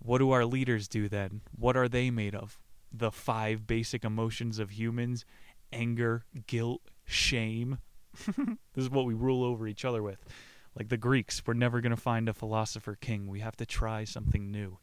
[0.00, 1.40] What do our leaders do then?
[1.56, 2.58] What are they made of?
[2.92, 5.24] The five basic emotions of humans
[5.72, 7.78] anger, guilt, shame.
[8.26, 10.24] this is what we rule over each other with.
[10.76, 13.26] Like the Greeks, we're never going to find a philosopher king.
[13.26, 14.78] We have to try something new.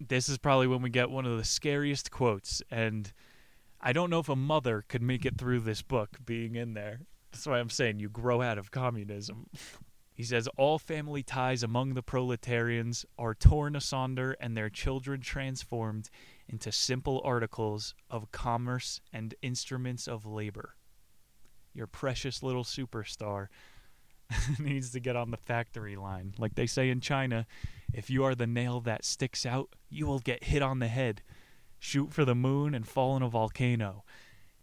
[0.00, 3.12] This is probably when we get one of the scariest quotes, and
[3.80, 7.00] I don't know if a mother could make it through this book being in there.
[7.32, 9.46] That's why I'm saying you grow out of communism.
[10.18, 16.10] He says all family ties among the proletarians are torn asunder and their children transformed
[16.48, 20.74] into simple articles of commerce and instruments of labor.
[21.74, 23.48] Your precious little superstar
[24.58, 26.34] needs to get on the factory line.
[26.38, 27.46] Like they say in China,
[27.92, 31.22] if you are the nail that sticks out, you will get hit on the head,
[31.78, 34.04] shoot for the moon, and fall in a volcano.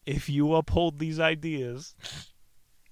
[0.06, 1.96] If you uphold these ideas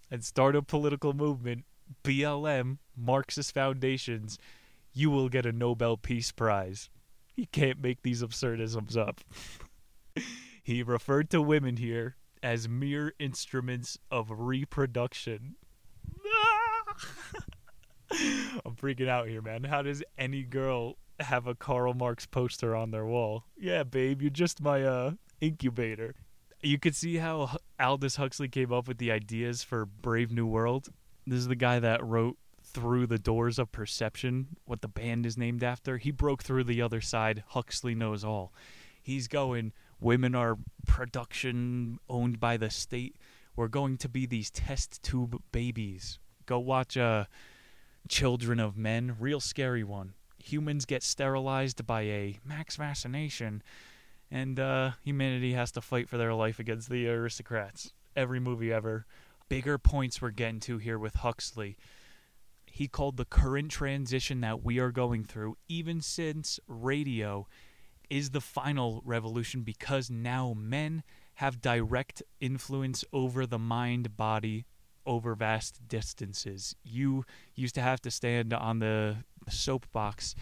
[0.09, 1.65] and start a political movement,
[2.03, 4.37] BLM, Marxist foundations,
[4.93, 6.89] you will get a Nobel Peace Prize.
[7.35, 9.21] He can't make these absurdisms up.
[10.63, 15.55] he referred to women here as mere instruments of reproduction.
[18.11, 19.63] I'm freaking out here, man.
[19.63, 23.45] How does any girl have a Karl Marx poster on their wall?
[23.57, 26.15] Yeah, babe, you're just my uh incubator.
[26.61, 30.89] You could see how Aldous Huxley came up with the ideas for Brave New World.
[31.25, 32.37] This is the guy that wrote
[32.73, 35.97] Through the Doors of Perception, what the band is named after.
[35.97, 37.43] He broke through the other side.
[37.49, 38.51] Huxley knows all.
[39.01, 40.57] He's going, women are
[40.87, 43.15] production owned by the state.
[43.55, 46.19] We're going to be these test tube babies.
[46.45, 47.25] Go watch uh,
[48.09, 50.13] Children of Men, real scary one.
[50.39, 53.63] Humans get sterilized by a max vaccination,
[54.29, 57.93] and uh, humanity has to fight for their life against the aristocrats.
[58.15, 59.05] Every movie ever.
[59.47, 61.77] Bigger points we're getting to here with Huxley.
[62.73, 67.45] He called the current transition that we are going through, even since radio,
[68.09, 71.03] is the final revolution because now men
[71.35, 74.65] have direct influence over the mind body
[75.05, 76.75] over vast distances.
[76.83, 80.33] You used to have to stand on the soapbox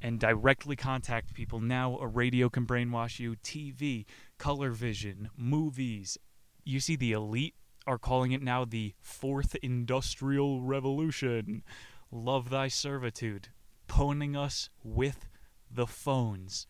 [0.00, 1.60] and directly contact people.
[1.60, 4.06] Now a radio can brainwash you, TV,
[4.38, 6.16] color vision, movies.
[6.64, 11.62] You see the elite are calling it now the fourth industrial revolution.
[12.10, 13.48] Love thy servitude.
[13.86, 15.28] Poning us with
[15.70, 16.66] the phones.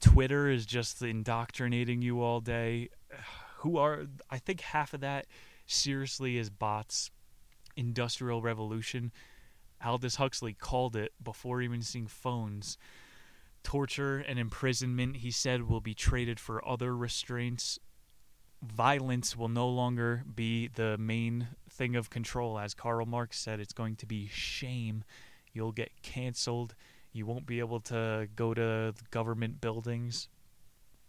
[0.00, 2.90] Twitter is just indoctrinating you all day.
[3.58, 5.26] Who are, I think half of that
[5.66, 7.10] seriously is bots.
[7.76, 9.12] Industrial revolution.
[9.84, 12.78] Aldous Huxley called it before even seeing phones.
[13.64, 17.78] Torture and imprisonment, he said, will be traded for other restraints.
[18.62, 22.58] Violence will no longer be the main thing of control.
[22.58, 25.04] As Karl Marx said, it's going to be shame.
[25.52, 26.74] You'll get canceled.
[27.12, 30.28] You won't be able to go to government buildings.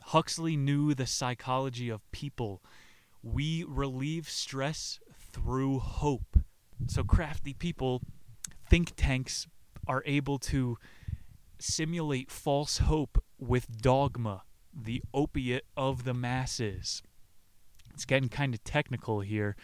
[0.02, 2.64] Huxley knew the psychology of people.
[3.22, 5.00] We relieve stress
[5.32, 6.38] through hope.
[6.88, 8.02] So, crafty people,
[8.70, 9.48] think tanks,
[9.88, 10.78] are able to
[11.60, 17.04] simulate false hope with dogma, the opiate of the masses.
[18.00, 19.58] It's getting kind of technical here.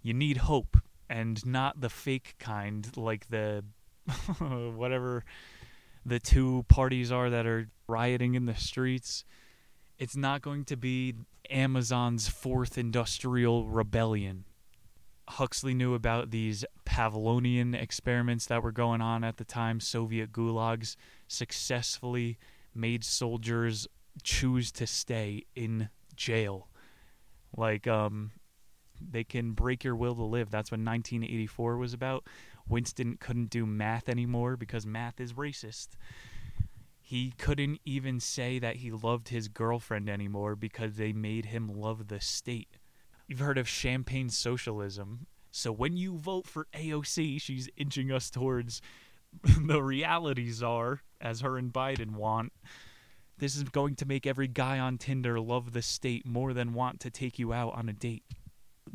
[0.00, 0.76] You need hope,
[1.08, 3.64] and not the fake kind, like the
[4.38, 5.24] whatever
[6.06, 9.24] the two parties are that are rioting in the streets.
[9.98, 11.16] It's not going to be
[11.50, 14.44] Amazon's fourth industrial rebellion.
[15.26, 19.80] Huxley knew about these Pavlovian experiments that were going on at the time.
[19.80, 20.94] Soviet gulags
[21.26, 22.38] successfully
[22.72, 23.88] made soldiers
[24.22, 26.68] choose to stay in jail.
[27.56, 28.32] Like, um,
[29.00, 30.50] they can break your will to live.
[30.50, 32.26] That's what 1984 was about.
[32.68, 35.88] Winston couldn't do math anymore because math is racist.
[37.00, 42.06] He couldn't even say that he loved his girlfriend anymore because they made him love
[42.06, 42.76] the state.
[43.26, 45.26] You've heard of champagne socialism.
[45.50, 48.80] So when you vote for AOC, she's inching us towards
[49.42, 52.52] the realities are as her and Biden want,
[53.40, 57.00] This is going to make every guy on Tinder love the state more than want
[57.00, 58.22] to take you out on a date.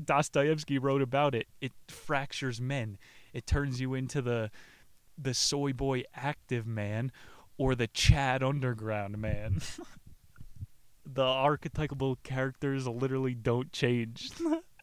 [0.04, 1.48] Dostoevsky wrote about it.
[1.62, 3.00] It fractures men.
[3.34, 4.52] It turns you into the
[5.18, 7.12] the soy boy active man
[7.58, 9.62] or the Chad underground man.
[11.06, 14.30] the archetypal characters literally don't change.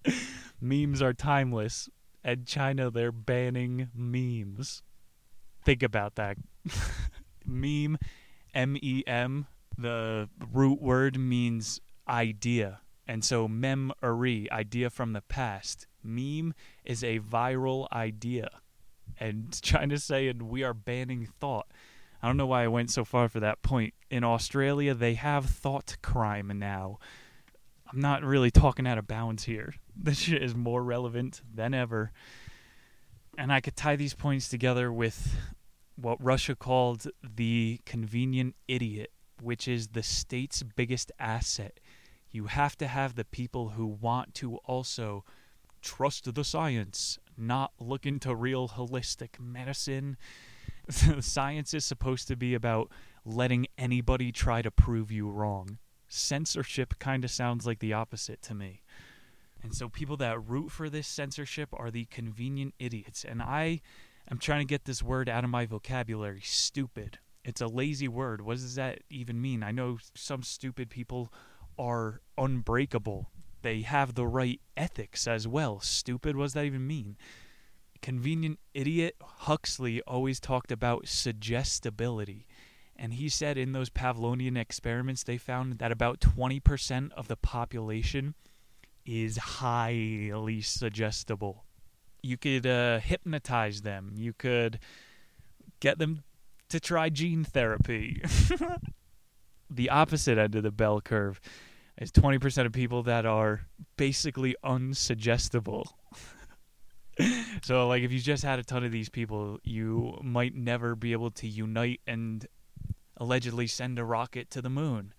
[0.61, 1.89] memes are timeless.
[2.25, 4.83] And China, they're banning memes.
[5.65, 6.37] Think about that.
[7.47, 7.99] Meme,
[8.55, 9.47] M E M,
[9.77, 12.81] the root word means idea.
[13.07, 15.87] And so memory, idea from the past.
[16.03, 16.55] Meme
[16.85, 18.49] is a viral idea.
[19.19, 21.67] And China's saying we are banning thought.
[22.23, 23.95] I don't know why I went so far for that point.
[24.11, 26.99] In Australia, they have thought crime now.
[27.93, 29.75] I'm not really talking out of bounds here.
[29.95, 32.13] This shit is more relevant than ever.
[33.37, 35.37] And I could tie these points together with
[35.97, 39.11] what Russia called the convenient idiot,
[39.43, 41.81] which is the state's biggest asset.
[42.31, 45.25] You have to have the people who want to also
[45.83, 50.17] trust the science, not look into real holistic medicine.
[51.21, 52.91] science is supposed to be about
[53.25, 55.79] letting anybody try to prove you wrong.
[56.09, 58.83] Censorship kind of sounds like the opposite to me.
[59.63, 63.25] And so people that root for this censorship are the convenient idiots.
[63.25, 63.81] And I
[64.31, 67.19] am trying to get this word out of my vocabulary stupid.
[67.45, 68.43] It's a lazy word.
[68.43, 69.63] What does that even mean?
[69.63, 71.33] I know some stupid people
[71.79, 73.31] are unbreakable.
[73.63, 75.81] They have the right ethics as well.
[75.81, 77.17] Stupid, what does that even mean?
[78.01, 82.47] Convenient idiot Huxley always talked about suggestibility.
[82.97, 88.35] And he said in those Pavlovian experiments, they found that about 20% of the population
[89.05, 91.65] is highly suggestible.
[92.23, 94.13] You could uh, hypnotize them.
[94.15, 94.79] You could
[95.81, 96.23] get them
[96.73, 98.23] to try gene therapy.
[99.71, 101.39] the opposite end of the bell curve
[101.99, 103.67] is 20% of people that are
[103.99, 105.85] basically unsuggestible.
[107.63, 111.13] so, like, if you just had a ton of these people, you might never be
[111.13, 112.47] able to unite and
[113.19, 115.13] allegedly send a rocket to the moon.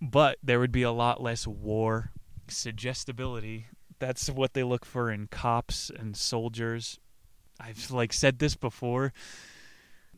[0.00, 2.12] But there would be a lot less war,
[2.48, 3.66] suggestibility.
[3.98, 6.98] That's what they look for in cops and soldiers.
[7.60, 9.12] I've like said this before.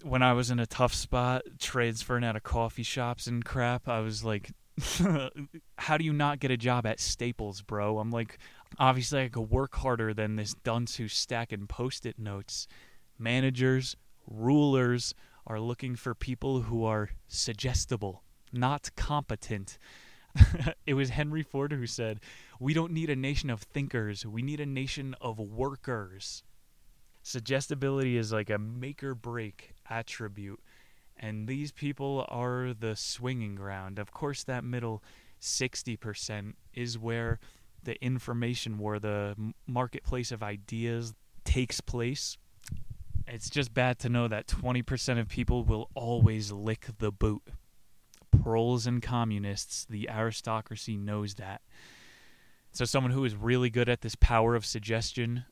[0.05, 4.01] When I was in a tough spot, transferring out of coffee shops and crap, I
[4.01, 4.53] was like,
[5.79, 8.39] "How do you not get a job at Staples, bro?" I'm like,
[8.79, 12.69] obviously I could work harder than this dunce who's stacking post-it notes.
[13.19, 13.97] Managers,
[14.27, 15.15] rulers,
[15.47, 19.79] are looking for people who are suggestible, not competent.
[20.87, 22.21] it was Henry Ford who said,
[22.61, 26.43] We don't need a nation of thinkers, we need a nation of workers.
[27.23, 30.61] Suggestibility is like a make or break attribute,
[31.17, 33.99] and these people are the swinging ground.
[33.99, 35.03] Of course, that middle
[35.41, 37.39] 60% is where
[37.83, 41.15] the information war, the marketplace of ideas
[41.45, 42.39] takes place
[43.27, 47.43] it's just bad to know that 20% of people will always lick the boot.
[48.43, 51.63] Proles and communists, the aristocracy knows that.
[52.73, 55.45] So, someone who is really good at this power of suggestion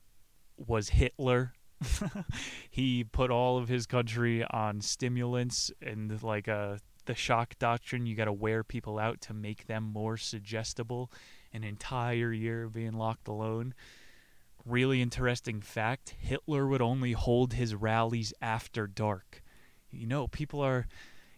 [0.56, 1.54] was Hitler.
[2.70, 6.76] he put all of his country on stimulants and like uh,
[7.06, 8.06] the shock doctrine.
[8.06, 11.10] You got to wear people out to make them more suggestible.
[11.52, 13.74] An entire year of being locked alone
[14.64, 19.42] really interesting fact Hitler would only hold his rallies after dark.
[19.90, 20.86] You know, people are.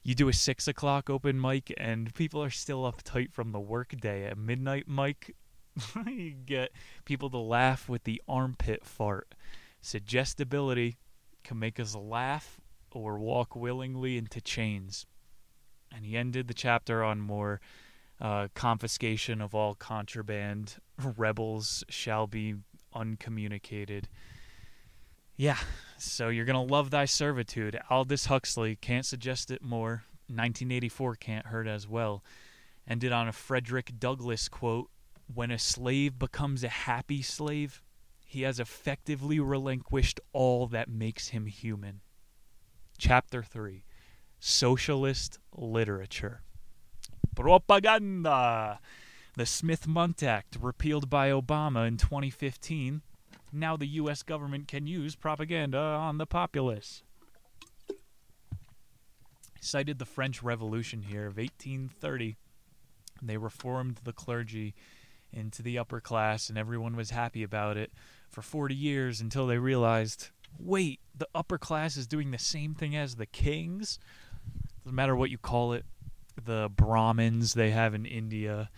[0.03, 4.25] You do a six o'clock open mic, and people are still uptight from the workday.
[4.27, 5.35] At midnight mic,
[6.07, 6.73] you get
[7.07, 9.35] people to laugh with the armpit fart.
[9.85, 10.97] Suggestibility
[11.43, 12.59] can make us laugh
[12.91, 15.05] or walk willingly into chains.
[15.95, 17.61] And he ended the chapter on more
[18.19, 20.77] uh, confiscation of all contraband.
[21.19, 22.55] Rebels shall be
[22.95, 24.09] uncommunicated.
[25.37, 25.59] Yeah,
[25.99, 27.79] so you're going to love thy servitude.
[27.91, 30.05] Aldous Huxley can't suggest it more.
[30.29, 32.25] 1984 can't hurt as well.
[32.89, 34.89] Ended on a Frederick Douglass quote
[35.33, 37.83] When a slave becomes a happy slave,
[38.35, 42.01] he has effectively relinquished all that makes him human.
[42.99, 43.85] Chapter 3
[44.41, 46.43] Socialist Literature.
[47.37, 48.81] Propaganda.
[49.37, 53.03] The Smith Mundt Act, repealed by Obama in 2015,
[53.53, 54.25] now the U.S.
[54.25, 57.05] government can use propaganda on the populace.
[59.61, 62.37] Cited the French Revolution here of 1830.
[63.23, 64.75] They reformed the clergy
[65.33, 67.93] into the upper class, and everyone was happy about it
[68.35, 72.95] for 40 years until they realized wait, the upper class is doing the same thing
[72.97, 73.99] as the kings?
[74.85, 75.85] Doesn't matter what you call it,
[76.43, 78.71] the Brahmins they have in India.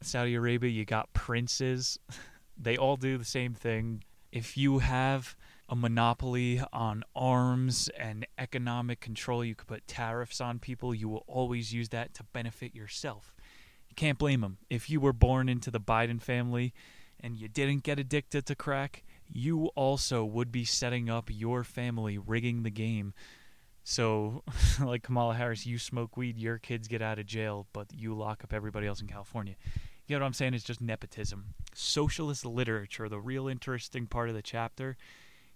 [0.00, 1.98] Saudi Arabia, you got princes.
[2.56, 4.04] They all do the same thing.
[4.30, 5.34] If you have
[5.68, 10.94] a monopoly on arms and economic control, you could put tariffs on people.
[10.94, 13.34] You will always use that to benefit yourself.
[13.88, 14.58] You can't blame them.
[14.70, 16.72] If you were born into the Biden family
[17.24, 19.02] and you didn't get addicted to crack,
[19.32, 23.14] you also would be setting up your family, rigging the game.
[23.82, 24.42] So,
[24.80, 28.44] like Kamala Harris, you smoke weed, your kids get out of jail, but you lock
[28.44, 29.54] up everybody else in California.
[30.06, 30.52] You know what I'm saying?
[30.52, 31.54] It's just nepotism.
[31.72, 34.98] Socialist literature, the real interesting part of the chapter,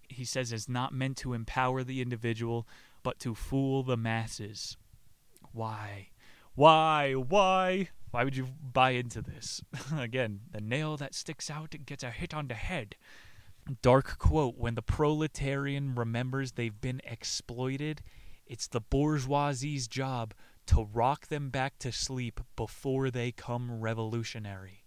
[0.07, 2.67] he says is not meant to empower the individual,
[3.03, 4.75] but to fool the masses.
[5.53, 6.07] Why?
[6.55, 7.13] Why?
[7.13, 7.89] Why?
[8.11, 9.61] Why would you buy into this?
[9.97, 12.95] Again, the nail that sticks out gets a hit on the head.
[13.81, 18.01] Dark quote When the proletarian remembers they've been exploited,
[18.47, 20.33] it's the bourgeoisie's job
[20.67, 24.85] to rock them back to sleep before they come revolutionary.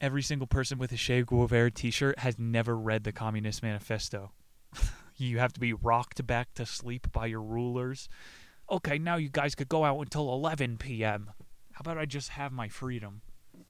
[0.00, 4.32] Every single person with a Che Guevara t shirt has never read the Communist Manifesto.
[5.16, 8.08] you have to be rocked back to sleep by your rulers.
[8.68, 11.30] Okay, now you guys could go out until 11 p.m.
[11.84, 13.22] How about I just have my freedom?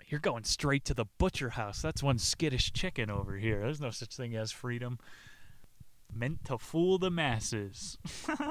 [0.06, 1.80] You're going straight to the butcher house.
[1.80, 3.60] That's one skittish chicken over here.
[3.60, 4.98] There's no such thing as freedom.
[6.14, 7.96] Meant to fool the masses.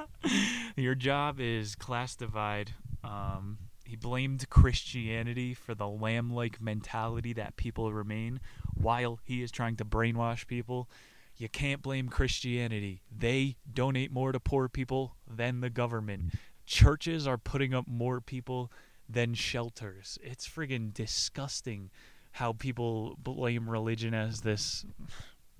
[0.76, 2.74] Your job is class divide.
[3.04, 8.40] Um, he blamed Christianity for the lamb like mentality that people remain
[8.74, 10.90] while he is trying to brainwash people.
[11.38, 13.04] You can't blame Christianity.
[13.16, 16.34] They donate more to poor people than the government.
[16.66, 18.72] Churches are putting up more people
[19.12, 20.18] than shelters.
[20.24, 21.90] It's friggin' disgusting
[22.34, 24.86] how people blame religion as this.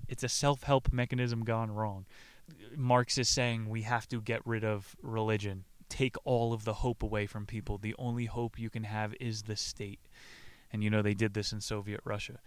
[0.08, 2.06] It's a self help mechanism gone wrong.
[2.76, 7.04] Marx is saying we have to get rid of religion, take all of the hope
[7.04, 7.78] away from people.
[7.78, 10.02] The only hope you can have is the state.
[10.72, 12.40] And you know, they did this in Soviet Russia.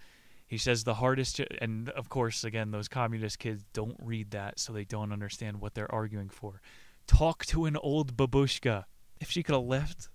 [0.46, 4.72] He says the hardest, and of course, again, those communist kids don't read that, so
[4.72, 6.60] they don't understand what they're arguing for.
[7.06, 8.84] Talk to an old babushka.
[9.20, 10.08] If she could have left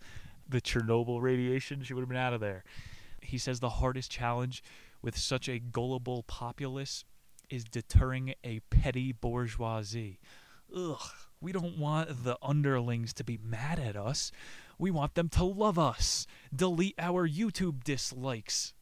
[0.49, 2.63] the Chernobyl radiation, she would have been out of there.
[3.21, 4.63] He says the hardest challenge
[5.01, 7.05] with such a gullible populace
[7.49, 10.19] is deterring a petty bourgeoisie.
[10.75, 11.01] Ugh,
[11.41, 14.31] we don't want the underlings to be mad at us.
[14.77, 16.27] We want them to love us.
[16.55, 18.73] Delete our YouTube dislikes.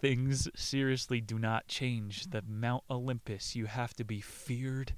[0.00, 2.30] Things seriously do not change.
[2.30, 4.94] The Mount Olympus, you have to be feared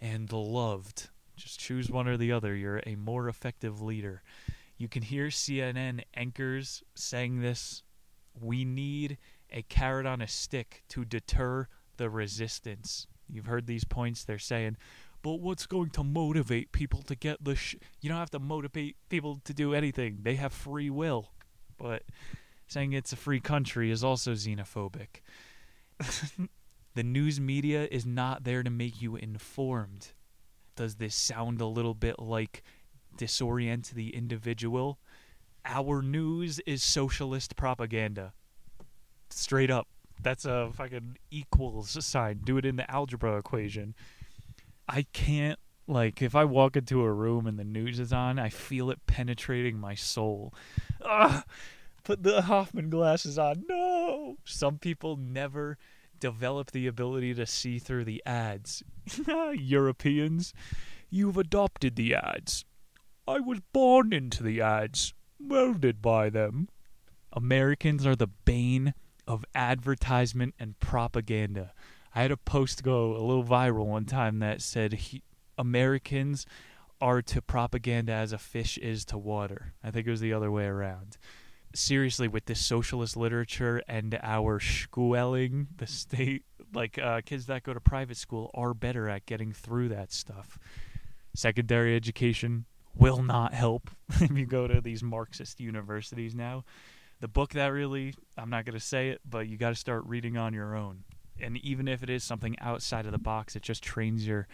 [0.00, 1.08] and loved.
[1.36, 2.54] Just choose one or the other.
[2.54, 4.22] You're a more effective leader.
[4.78, 7.82] You can hear CNN anchors saying this.
[8.38, 9.18] We need
[9.50, 13.06] a carrot on a stick to deter the resistance.
[13.28, 14.24] You've heard these points.
[14.24, 14.76] They're saying,
[15.22, 17.76] but what's going to motivate people to get the sh-?
[18.00, 20.18] You don't have to motivate people to do anything.
[20.22, 21.32] They have free will.
[21.78, 22.02] But
[22.68, 25.22] saying it's a free country is also xenophobic.
[26.94, 30.12] the news media is not there to make you informed.
[30.76, 32.62] Does this sound a little bit like
[33.16, 34.98] disorient the individual?
[35.64, 38.32] Our news is socialist propaganda.
[39.30, 39.88] Straight up.
[40.22, 42.40] That's a fucking equals sign.
[42.44, 43.94] Do it in the algebra equation.
[44.88, 45.58] I can't
[45.88, 49.06] like if I walk into a room and the news is on, I feel it
[49.06, 50.52] penetrating my soul.
[51.02, 51.44] Ugh,
[52.04, 53.64] put the Hoffman glasses on.
[53.68, 54.36] No.
[54.44, 55.78] Some people never
[56.18, 58.82] develop the ability to see through the ads.
[59.54, 60.52] Europeans,
[61.10, 62.64] you've adopted the ads.
[63.28, 66.68] I was born into the ads, welded by them.
[67.32, 68.94] Americans are the bane
[69.26, 71.72] of advertisement and propaganda.
[72.14, 75.00] I had a post go a little viral one time that said
[75.58, 76.46] Americans
[77.00, 79.74] are to propaganda as a fish is to water.
[79.82, 81.18] I think it was the other way around.
[81.74, 87.74] Seriously, with this socialist literature and our schooling, the state, like uh, kids that go
[87.74, 90.58] to private school are better at getting through that stuff.
[91.34, 92.66] Secondary education
[92.96, 93.90] will not help
[94.20, 96.64] if you go to these Marxist universities now
[97.20, 100.04] the book that really I'm not going to say it, but you got to start
[100.06, 101.04] reading on your own.
[101.40, 104.46] And even if it is something outside of the box, it just trains your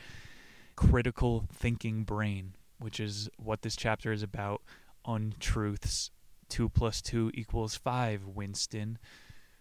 [0.75, 4.63] critical thinking brain, which is what this chapter is about.
[5.07, 6.11] Untruths.
[6.49, 8.99] Two plus two equals five, Winston.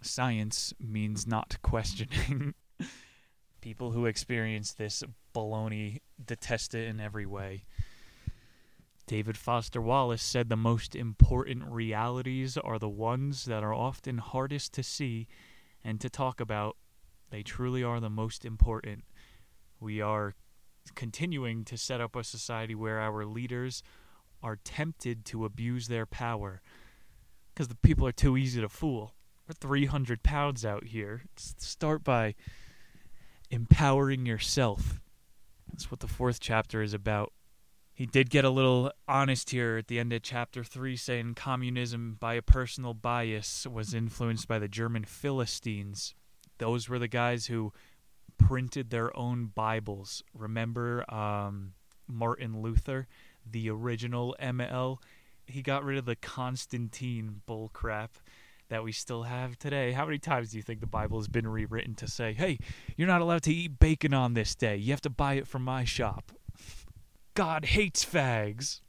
[0.02, 2.54] Science means not questioning.
[3.62, 5.04] People who experience this
[5.34, 7.64] baloney detest it in every way.
[9.08, 14.74] David Foster Wallace said the most important realities are the ones that are often hardest
[14.74, 15.28] to see
[15.84, 16.78] and to talk about.
[17.30, 19.04] They truly are the most important.
[19.80, 20.36] We are
[20.96, 23.84] continuing to set up a society where our leaders
[24.44, 26.62] are tempted to abuse their power
[27.54, 29.14] because the people are too easy to fool.
[29.48, 31.24] We're 300 pounds out here.
[31.36, 32.36] Start by
[33.50, 35.00] empowering yourself.
[35.70, 37.34] That's what the fourth chapter is about.
[37.94, 42.18] He did get a little honest here at the end of chapter 3, saying communism,
[42.20, 46.16] by a personal bias, was influenced by the German Philistines.
[46.58, 47.74] Those were the guys who
[48.38, 50.24] printed their own Bibles.
[50.34, 51.74] Remember um,
[52.08, 53.08] Martin Luther,
[53.50, 54.98] the original ML?
[55.46, 58.10] He got rid of the Constantine bullcrap
[58.70, 59.92] that we still have today.
[59.92, 62.58] How many times do you think the Bible has been rewritten to say, hey,
[62.96, 64.78] you're not allowed to eat bacon on this day.
[64.78, 66.32] You have to buy it from my shop?
[67.34, 68.82] God hates fags.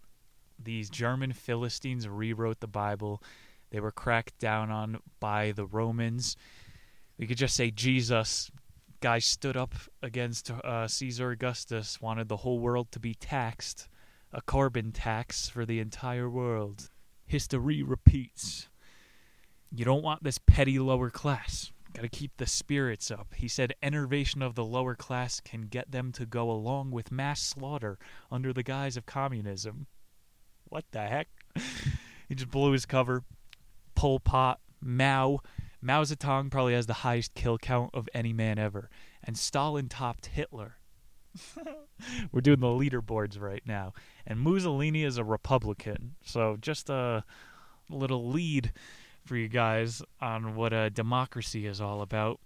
[0.58, 3.22] These German Philistines rewrote the Bible.
[3.70, 6.36] They were cracked down on by the Romans.
[7.18, 8.50] We could just say Jesus.
[9.00, 13.88] Guy stood up against uh, Caesar Augustus, wanted the whole world to be taxed,
[14.32, 16.90] a carbon tax for the entire world.
[17.26, 18.68] History repeats.
[19.74, 21.71] You don't want this petty lower class.
[21.94, 23.34] Got to keep the spirits up.
[23.36, 27.42] He said enervation of the lower class can get them to go along with mass
[27.42, 27.98] slaughter
[28.30, 29.86] under the guise of communism.
[30.68, 31.28] What the heck?
[32.28, 33.24] he just blew his cover.
[33.94, 35.40] Pol Pot, Mao.
[35.82, 38.88] Mao Zedong probably has the highest kill count of any man ever.
[39.22, 40.76] And Stalin topped Hitler.
[42.32, 43.92] We're doing the leaderboards right now.
[44.26, 46.14] And Mussolini is a Republican.
[46.24, 47.24] So just a
[47.90, 48.72] little lead
[49.24, 52.40] for you guys on what a democracy is all about.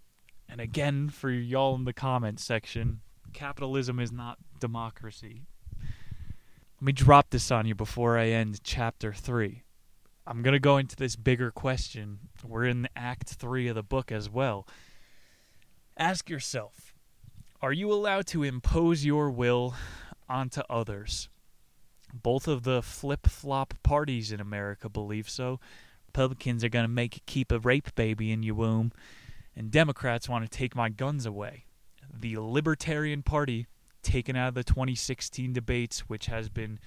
[0.48, 3.00] And again, for y'all in the comments section,
[3.32, 5.42] capitalism is not democracy.
[5.80, 9.62] Let me drop this on you before I end chapter 3.
[10.26, 12.18] I'm going to go into this bigger question.
[12.44, 14.66] We're in Act 3 of the book as well.
[15.96, 16.92] Ask yourself
[17.62, 19.74] Are you allowed to impose your will
[20.28, 21.28] onto others?
[22.12, 25.60] Both of the flip flop parties in America believe so.
[26.16, 28.90] Republicans are going to make you keep a rape baby in your womb,
[29.54, 31.66] and Democrats want to take my guns away.
[32.10, 33.66] The Libertarian Party,
[34.02, 36.78] taken out of the 2016 debates, which has been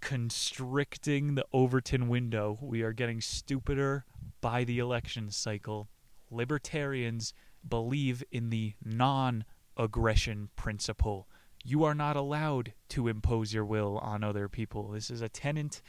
[0.00, 4.06] constricting the Overton window, we are getting stupider
[4.40, 5.88] by the election cycle.
[6.28, 7.32] Libertarians
[7.68, 9.44] believe in the non
[9.76, 11.28] aggression principle.
[11.62, 14.88] You are not allowed to impose your will on other people.
[14.88, 15.80] This is a tenant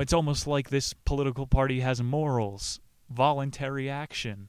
[0.00, 4.48] it's almost like this political party has morals, voluntary action.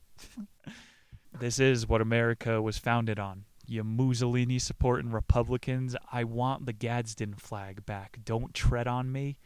[1.40, 3.46] this is what America was founded on.
[3.66, 8.20] You Mussolini supporting Republicans, I want the Gadsden flag back.
[8.24, 9.38] Don't tread on me.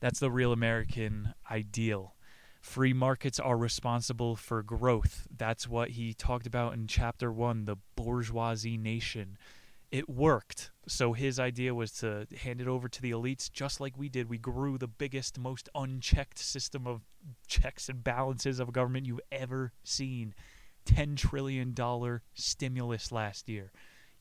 [0.00, 2.16] That's the real American ideal.
[2.60, 5.26] Free markets are responsible for growth.
[5.36, 9.36] That's what he talked about in chapter one the bourgeoisie nation
[9.92, 10.70] it worked.
[10.88, 14.28] So his idea was to hand it over to the elites just like we did.
[14.28, 17.02] We grew the biggest, most unchecked system of
[17.46, 20.34] checks and balances of a government you've ever seen.
[20.86, 21.76] $10 trillion
[22.34, 23.70] stimulus last year.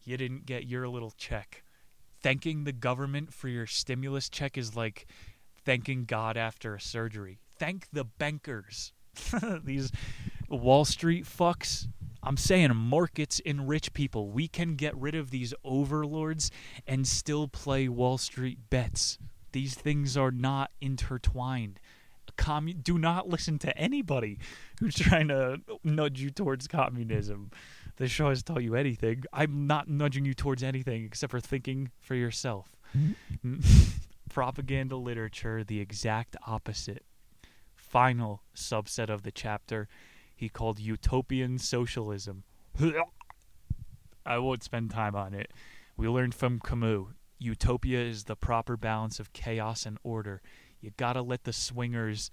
[0.04, 1.64] You didn't get your little check.
[2.22, 5.08] Thanking the government for your stimulus check is like
[5.64, 7.40] thanking God after a surgery.
[7.58, 8.94] Thank the bankers.
[9.64, 9.92] These
[10.50, 11.88] Wall Street fucks
[12.24, 14.30] I'm saying markets enrich people.
[14.30, 16.52] We can get rid of these overlords
[16.86, 19.18] and still play Wall Street bets.
[19.52, 21.80] These things are not intertwined.
[22.38, 24.38] Commun- do not listen to anybody
[24.80, 27.52] who's trying to nudge you towards communism.
[27.98, 29.24] This show has taught you anything.
[29.34, 32.76] I'm not nudging you towards anything except for thinking for yourself.
[34.30, 37.04] Propaganda literature, the exact opposite.
[37.76, 39.90] Final subset of the chapter
[40.42, 42.44] he called utopian socialism.
[44.26, 45.52] I won't spend time on it.
[45.96, 50.42] We learned from Camus utopia is the proper balance of chaos and order.
[50.80, 52.32] You gotta let the swingers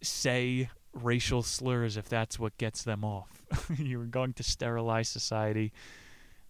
[0.00, 3.42] say racial slurs if that's what gets them off.
[3.76, 5.72] you were going to sterilize society.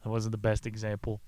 [0.04, 1.22] That wasn't the best example.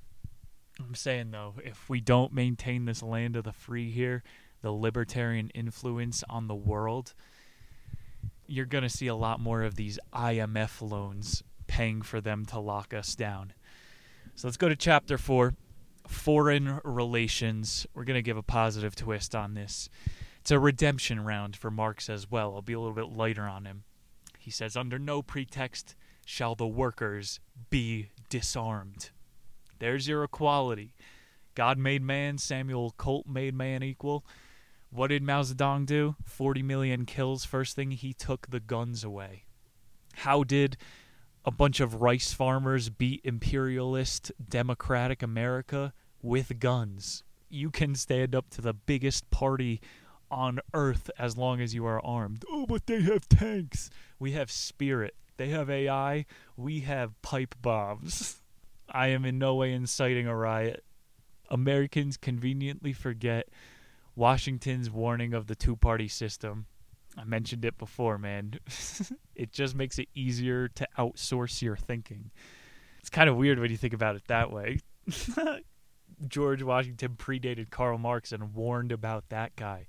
[0.79, 4.23] I'm saying though, if we don't maintain this land of the free here,
[4.61, 7.15] the libertarian influence on the world,
[8.51, 12.59] you're going to see a lot more of these IMF loans paying for them to
[12.59, 13.53] lock us down.
[14.35, 15.55] So let's go to chapter 4
[16.09, 17.87] Foreign Relations.
[17.95, 19.89] We're going to give a positive twist on this.
[20.41, 22.55] It's a redemption round for Marx as well.
[22.55, 23.85] I'll be a little bit lighter on him.
[24.39, 25.95] He says, Under no pretext
[26.27, 27.39] shall the workers
[27.69, 29.11] be disarmed.
[29.79, 30.95] There's your equality.
[31.55, 34.25] God made man, Samuel Colt made man equal.
[34.91, 36.17] What did Mao Zedong do?
[36.25, 37.45] 40 million kills.
[37.45, 39.45] First thing, he took the guns away.
[40.15, 40.77] How did
[41.45, 45.93] a bunch of rice farmers beat imperialist democratic America?
[46.23, 47.25] With guns.
[47.49, 49.81] You can stand up to the biggest party
[50.31, 52.45] on earth as long as you are armed.
[52.51, 53.91] Oh, but they have tanks.
[54.19, 55.15] We have spirit.
[55.37, 56.27] They have AI.
[56.57, 58.43] We have pipe bombs.
[58.91, 60.85] I am in no way inciting a riot.
[61.49, 63.49] Americans conveniently forget
[64.15, 66.67] Washington's warning of the two party system.
[67.17, 68.55] I mentioned it before, man.
[69.35, 72.31] it just makes it easier to outsource your thinking.
[73.01, 74.79] It's kind of weird when you think about it that way.
[76.29, 79.87] George Washington predated Karl Marx and warned about that guy.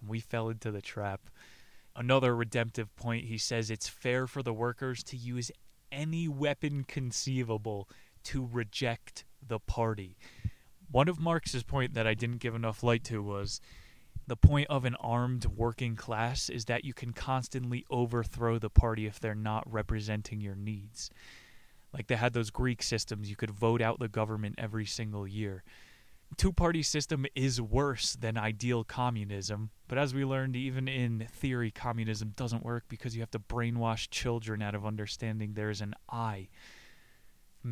[0.00, 1.28] And we fell into the trap.
[1.94, 5.50] Another redemptive point he says it's fair for the workers to use
[5.90, 7.88] any weapon conceivable
[8.24, 10.16] to reject the party.
[10.90, 13.60] One of Marx's point that I didn't give enough light to was
[14.26, 19.06] the point of an armed working class is that you can constantly overthrow the party
[19.06, 21.10] if they're not representing your needs.
[21.92, 25.62] Like they had those Greek systems, you could vote out the government every single year.
[26.36, 31.70] Two party system is worse than ideal communism, but as we learned, even in theory,
[31.70, 36.48] communism doesn't work because you have to brainwash children out of understanding there's an I.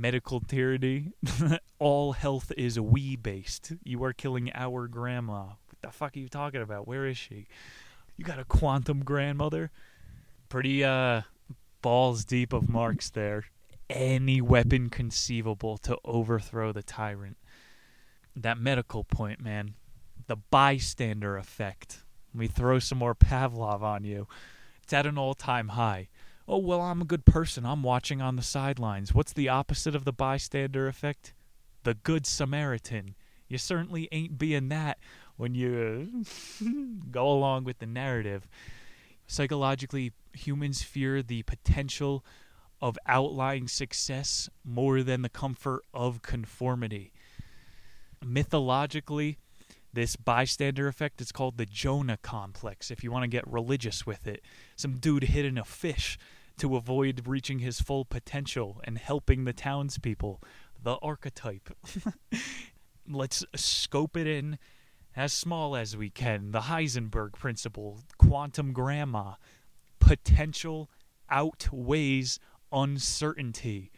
[0.00, 1.12] Medical tyranny,
[1.78, 3.72] all health is we based.
[3.82, 5.44] You are killing our grandma.
[5.44, 6.86] What the fuck are you talking about?
[6.86, 7.46] Where is she?
[8.16, 9.70] You got a quantum grandmother?
[10.48, 11.22] Pretty, uh,
[11.82, 13.44] balls deep of Marx there
[13.88, 17.36] any weapon conceivable to overthrow the tyrant.
[18.34, 19.74] That medical point, man,
[20.26, 22.02] the bystander effect.
[22.34, 24.26] Let me throw some more Pavlov on you.
[24.82, 26.08] It's at an all time high.
[26.48, 27.66] Oh, well, I'm a good person.
[27.66, 29.12] I'm watching on the sidelines.
[29.12, 31.34] What's the opposite of the bystander effect?
[31.82, 33.16] The Good Samaritan.
[33.48, 34.98] You certainly ain't being that
[35.36, 36.24] when you
[37.10, 38.48] go along with the narrative.
[39.26, 42.24] Psychologically, humans fear the potential
[42.80, 47.12] of outlying success more than the comfort of conformity.
[48.24, 49.38] Mythologically,
[49.92, 54.26] this bystander effect is called the Jonah complex, if you want to get religious with
[54.26, 54.42] it.
[54.76, 56.18] Some dude hid in a fish
[56.58, 60.42] to avoid reaching his full potential and helping the townspeople.
[60.82, 61.76] The archetype.
[63.08, 64.58] Let's scope it in
[65.14, 66.52] as small as we can.
[66.52, 69.34] The Heisenberg principle, quantum grandma.
[69.98, 70.90] Potential
[71.30, 72.38] outweighs
[72.72, 73.90] uncertainty.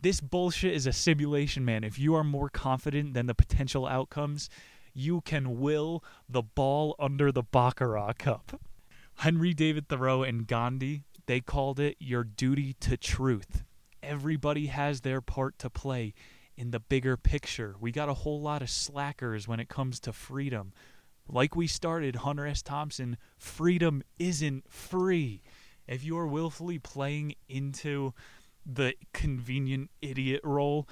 [0.00, 1.84] This bullshit is a simulation, man.
[1.84, 4.48] If you are more confident than the potential outcomes,
[4.94, 8.60] you can will the ball under the Baccarat Cup.
[9.16, 13.64] Henry David Thoreau and Gandhi, they called it your duty to truth.
[14.02, 16.14] Everybody has their part to play
[16.56, 17.74] in the bigger picture.
[17.80, 20.72] We got a whole lot of slackers when it comes to freedom.
[21.28, 22.62] Like we started, Hunter S.
[22.62, 25.42] Thompson, freedom isn't free
[25.90, 28.14] if you are willfully playing into
[28.64, 30.88] the convenient idiot role,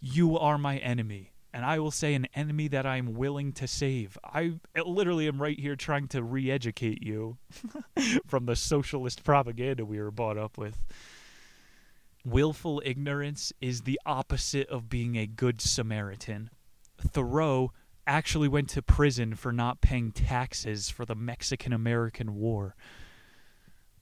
[0.00, 1.32] you are my enemy.
[1.56, 4.18] And I will say an enemy that I'm willing to save.
[4.22, 7.38] I literally am right here trying to re educate you
[8.26, 10.84] from the socialist propaganda we were brought up with.
[12.26, 16.50] Willful ignorance is the opposite of being a good Samaritan.
[16.98, 17.72] Thoreau
[18.06, 22.76] actually went to prison for not paying taxes for the Mexican American War.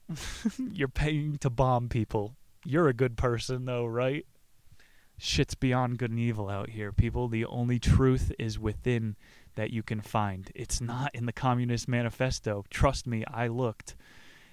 [0.57, 2.35] You're paying to bomb people.
[2.65, 4.25] You're a good person, though, right?
[5.17, 7.27] Shit's beyond good and evil out here, people.
[7.27, 9.15] The only truth is within
[9.55, 10.51] that you can find.
[10.53, 12.65] It's not in the Communist Manifesto.
[12.69, 13.95] Trust me, I looked.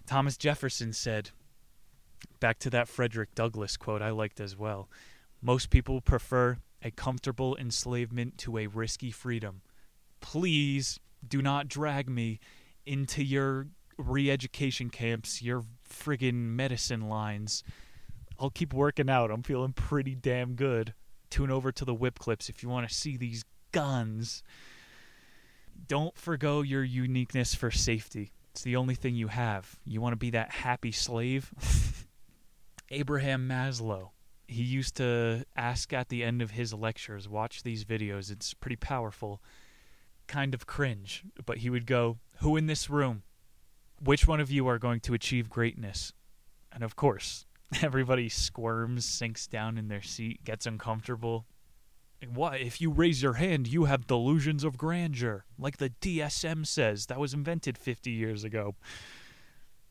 [0.06, 1.30] Thomas Jefferson said,
[2.38, 4.88] back to that Frederick Douglass quote I liked as well
[5.42, 9.60] most people prefer a comfortable enslavement to a risky freedom.
[10.20, 12.38] Please do not drag me
[12.86, 13.66] into your
[13.98, 17.64] re-education camps, your friggin' medicine lines.
[18.42, 19.30] I'll keep working out.
[19.30, 20.94] I'm feeling pretty damn good.
[21.30, 24.42] Tune over to the whip clips if you want to see these guns.
[25.86, 28.32] Don't forgo your uniqueness for safety.
[28.50, 29.78] It's the only thing you have.
[29.86, 31.52] You want to be that happy slave?
[32.90, 34.10] Abraham Maslow.
[34.48, 38.76] He used to ask at the end of his lectures, watch these videos, it's pretty
[38.76, 39.40] powerful.
[40.26, 43.22] Kind of cringe, but he would go, Who in this room
[44.02, 46.12] which one of you are going to achieve greatness?
[46.72, 47.46] And of course,
[47.82, 51.46] everybody squirms, sinks down in their seat, gets uncomfortable.
[52.32, 57.06] What if you raise your hand, you have delusions of grandeur, like the DSM says
[57.06, 58.76] that was invented 50 years ago.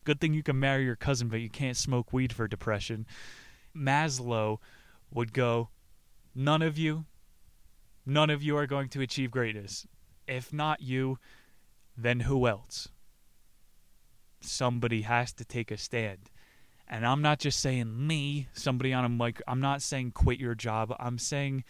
[0.06, 3.06] Good thing you can marry your cousin, but you can't smoke weed for depression.
[3.76, 4.60] Maslow
[5.12, 5.70] would go,
[6.34, 7.06] None of you,
[8.06, 9.86] none of you are going to achieve greatness.
[10.26, 11.20] If not you,
[11.98, 12.88] then who else?
[14.42, 16.31] somebody has to take a stand.
[16.92, 19.42] And I'm not just saying me, somebody on a mic.
[19.48, 20.94] I'm not saying quit your job.
[21.00, 21.64] I'm saying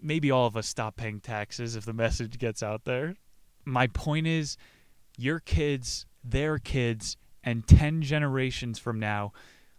[0.00, 3.16] maybe all of us stop paying taxes if the message gets out there.
[3.64, 4.56] My point is,
[5.18, 9.32] your kids, their kids, and 10 generations from now,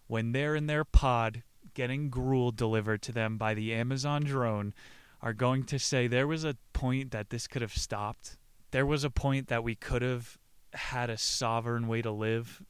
[0.07, 4.73] when they're in their pod getting gruel delivered to them by the Amazon drone,
[5.21, 8.37] are going to say there was a point that this could have stopped.
[8.71, 10.37] There was a point that we could have
[10.73, 12.61] had a sovereign way to live.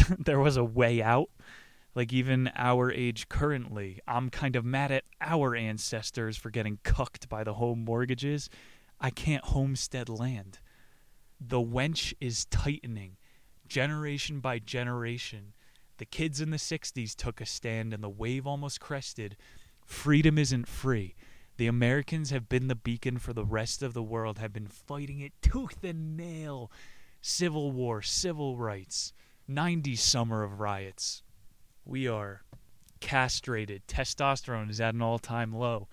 [0.18, 1.30] there was a way out.
[1.94, 7.28] Like even our age currently, I'm kind of mad at our ancestors for getting cucked
[7.28, 8.48] by the home mortgages.
[8.98, 10.58] I can't homestead land.
[11.38, 13.16] The wench is tightening,
[13.68, 15.52] generation by generation.
[15.98, 19.36] The kids in the 60s took a stand and the wave almost crested.
[19.84, 21.14] Freedom isn't free.
[21.58, 25.20] The Americans have been the beacon for the rest of the world, have been fighting
[25.20, 26.70] it tooth and nail.
[27.20, 29.12] Civil war, civil rights,
[29.52, 31.22] 90s summer of riots.
[31.84, 32.42] We are
[33.00, 33.86] castrated.
[33.86, 35.88] Testosterone is at an all time low.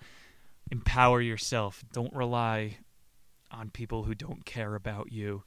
[0.70, 1.82] Empower yourself.
[1.92, 2.78] Don't rely
[3.50, 5.42] on people who don't care about you.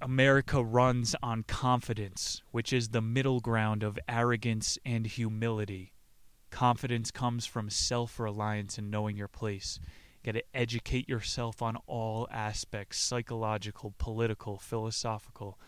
[0.00, 5.92] America runs on confidence, which is the middle ground of arrogance and humility.
[6.50, 9.78] Confidence comes from self reliance and knowing your place.
[10.22, 15.58] You got to educate yourself on all aspects psychological, political, philosophical,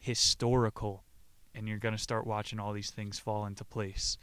[0.00, 1.04] historical
[1.54, 4.16] and you're going to start watching all these things fall into place.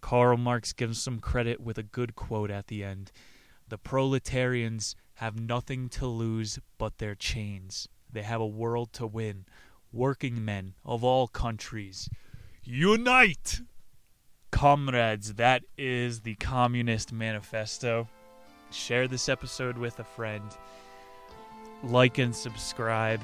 [0.00, 3.12] Karl Marx gives some credit with a good quote at the end.
[3.68, 7.88] The proletarians have nothing to lose but their chains.
[8.10, 9.44] They have a world to win.
[9.92, 12.08] Working men of all countries,
[12.62, 13.60] unite!
[14.52, 18.08] Comrades, that is the Communist Manifesto.
[18.70, 20.44] Share this episode with a friend.
[21.82, 23.20] Like and subscribe.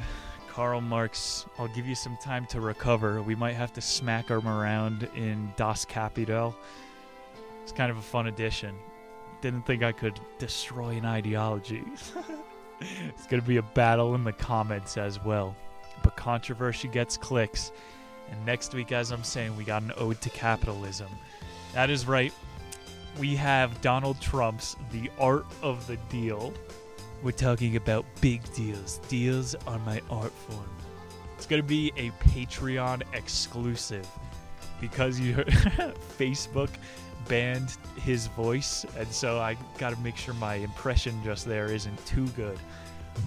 [0.57, 3.21] Karl Marx, I'll give you some time to recover.
[3.21, 6.57] We might have to smack him around in Das Kapital.
[7.63, 8.75] It's kind of a fun addition.
[9.43, 11.85] Didn't think I could destroy an ideology.
[12.81, 15.55] it's going to be a battle in the comments as well.
[16.03, 17.71] But controversy gets clicks.
[18.31, 21.11] And next week, as I'm saying, we got an ode to capitalism.
[21.75, 22.33] That is right.
[23.21, 26.55] We have Donald Trump's The Art of the Deal.
[27.23, 28.99] We're talking about big deals.
[29.09, 30.69] Deals on my art form.
[31.37, 34.07] It's going to be a Patreon exclusive
[34.81, 35.35] because you
[36.19, 36.71] Facebook
[37.29, 42.07] banned his voice, and so I got to make sure my impression just there isn't
[42.07, 42.59] too good.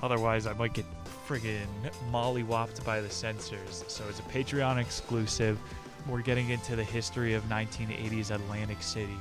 [0.03, 0.85] Otherwise, I might get
[1.27, 1.65] friggin'
[2.11, 3.83] mollywopped by the censors.
[3.87, 5.59] So it's a Patreon exclusive.
[6.07, 9.17] We're getting into the history of 1980s Atlantic City,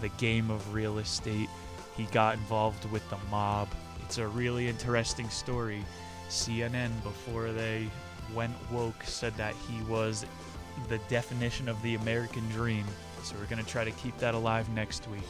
[0.00, 1.48] the game of real estate.
[1.96, 3.68] He got involved with the mob
[4.12, 5.82] it's a really interesting story.
[6.28, 7.88] CNN, before they
[8.34, 10.26] went woke, said that he was
[10.90, 12.84] the definition of the American dream.
[13.22, 15.22] So we're going to try to keep that alive next week.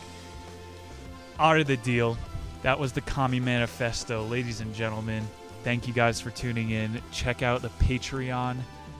[1.39, 2.18] Out of the deal.
[2.62, 4.24] That was the Commie Manifesto.
[4.24, 5.24] Ladies and gentlemen,
[5.62, 7.01] thank you guys for tuning in.
[7.12, 8.57] Check out the Patreon,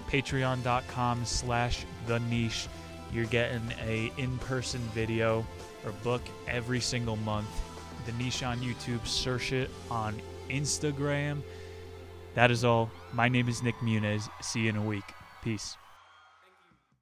[0.09, 2.69] patreon.com slash the niche.
[3.13, 5.45] You're getting a in-person video
[5.85, 7.51] or book every single month
[8.07, 11.43] the niche on YouTube, search it on Instagram.
[12.35, 12.91] That is all.
[13.13, 14.29] My name is Nick Muniz.
[14.41, 15.05] See you in a week.
[15.43, 15.77] Peace.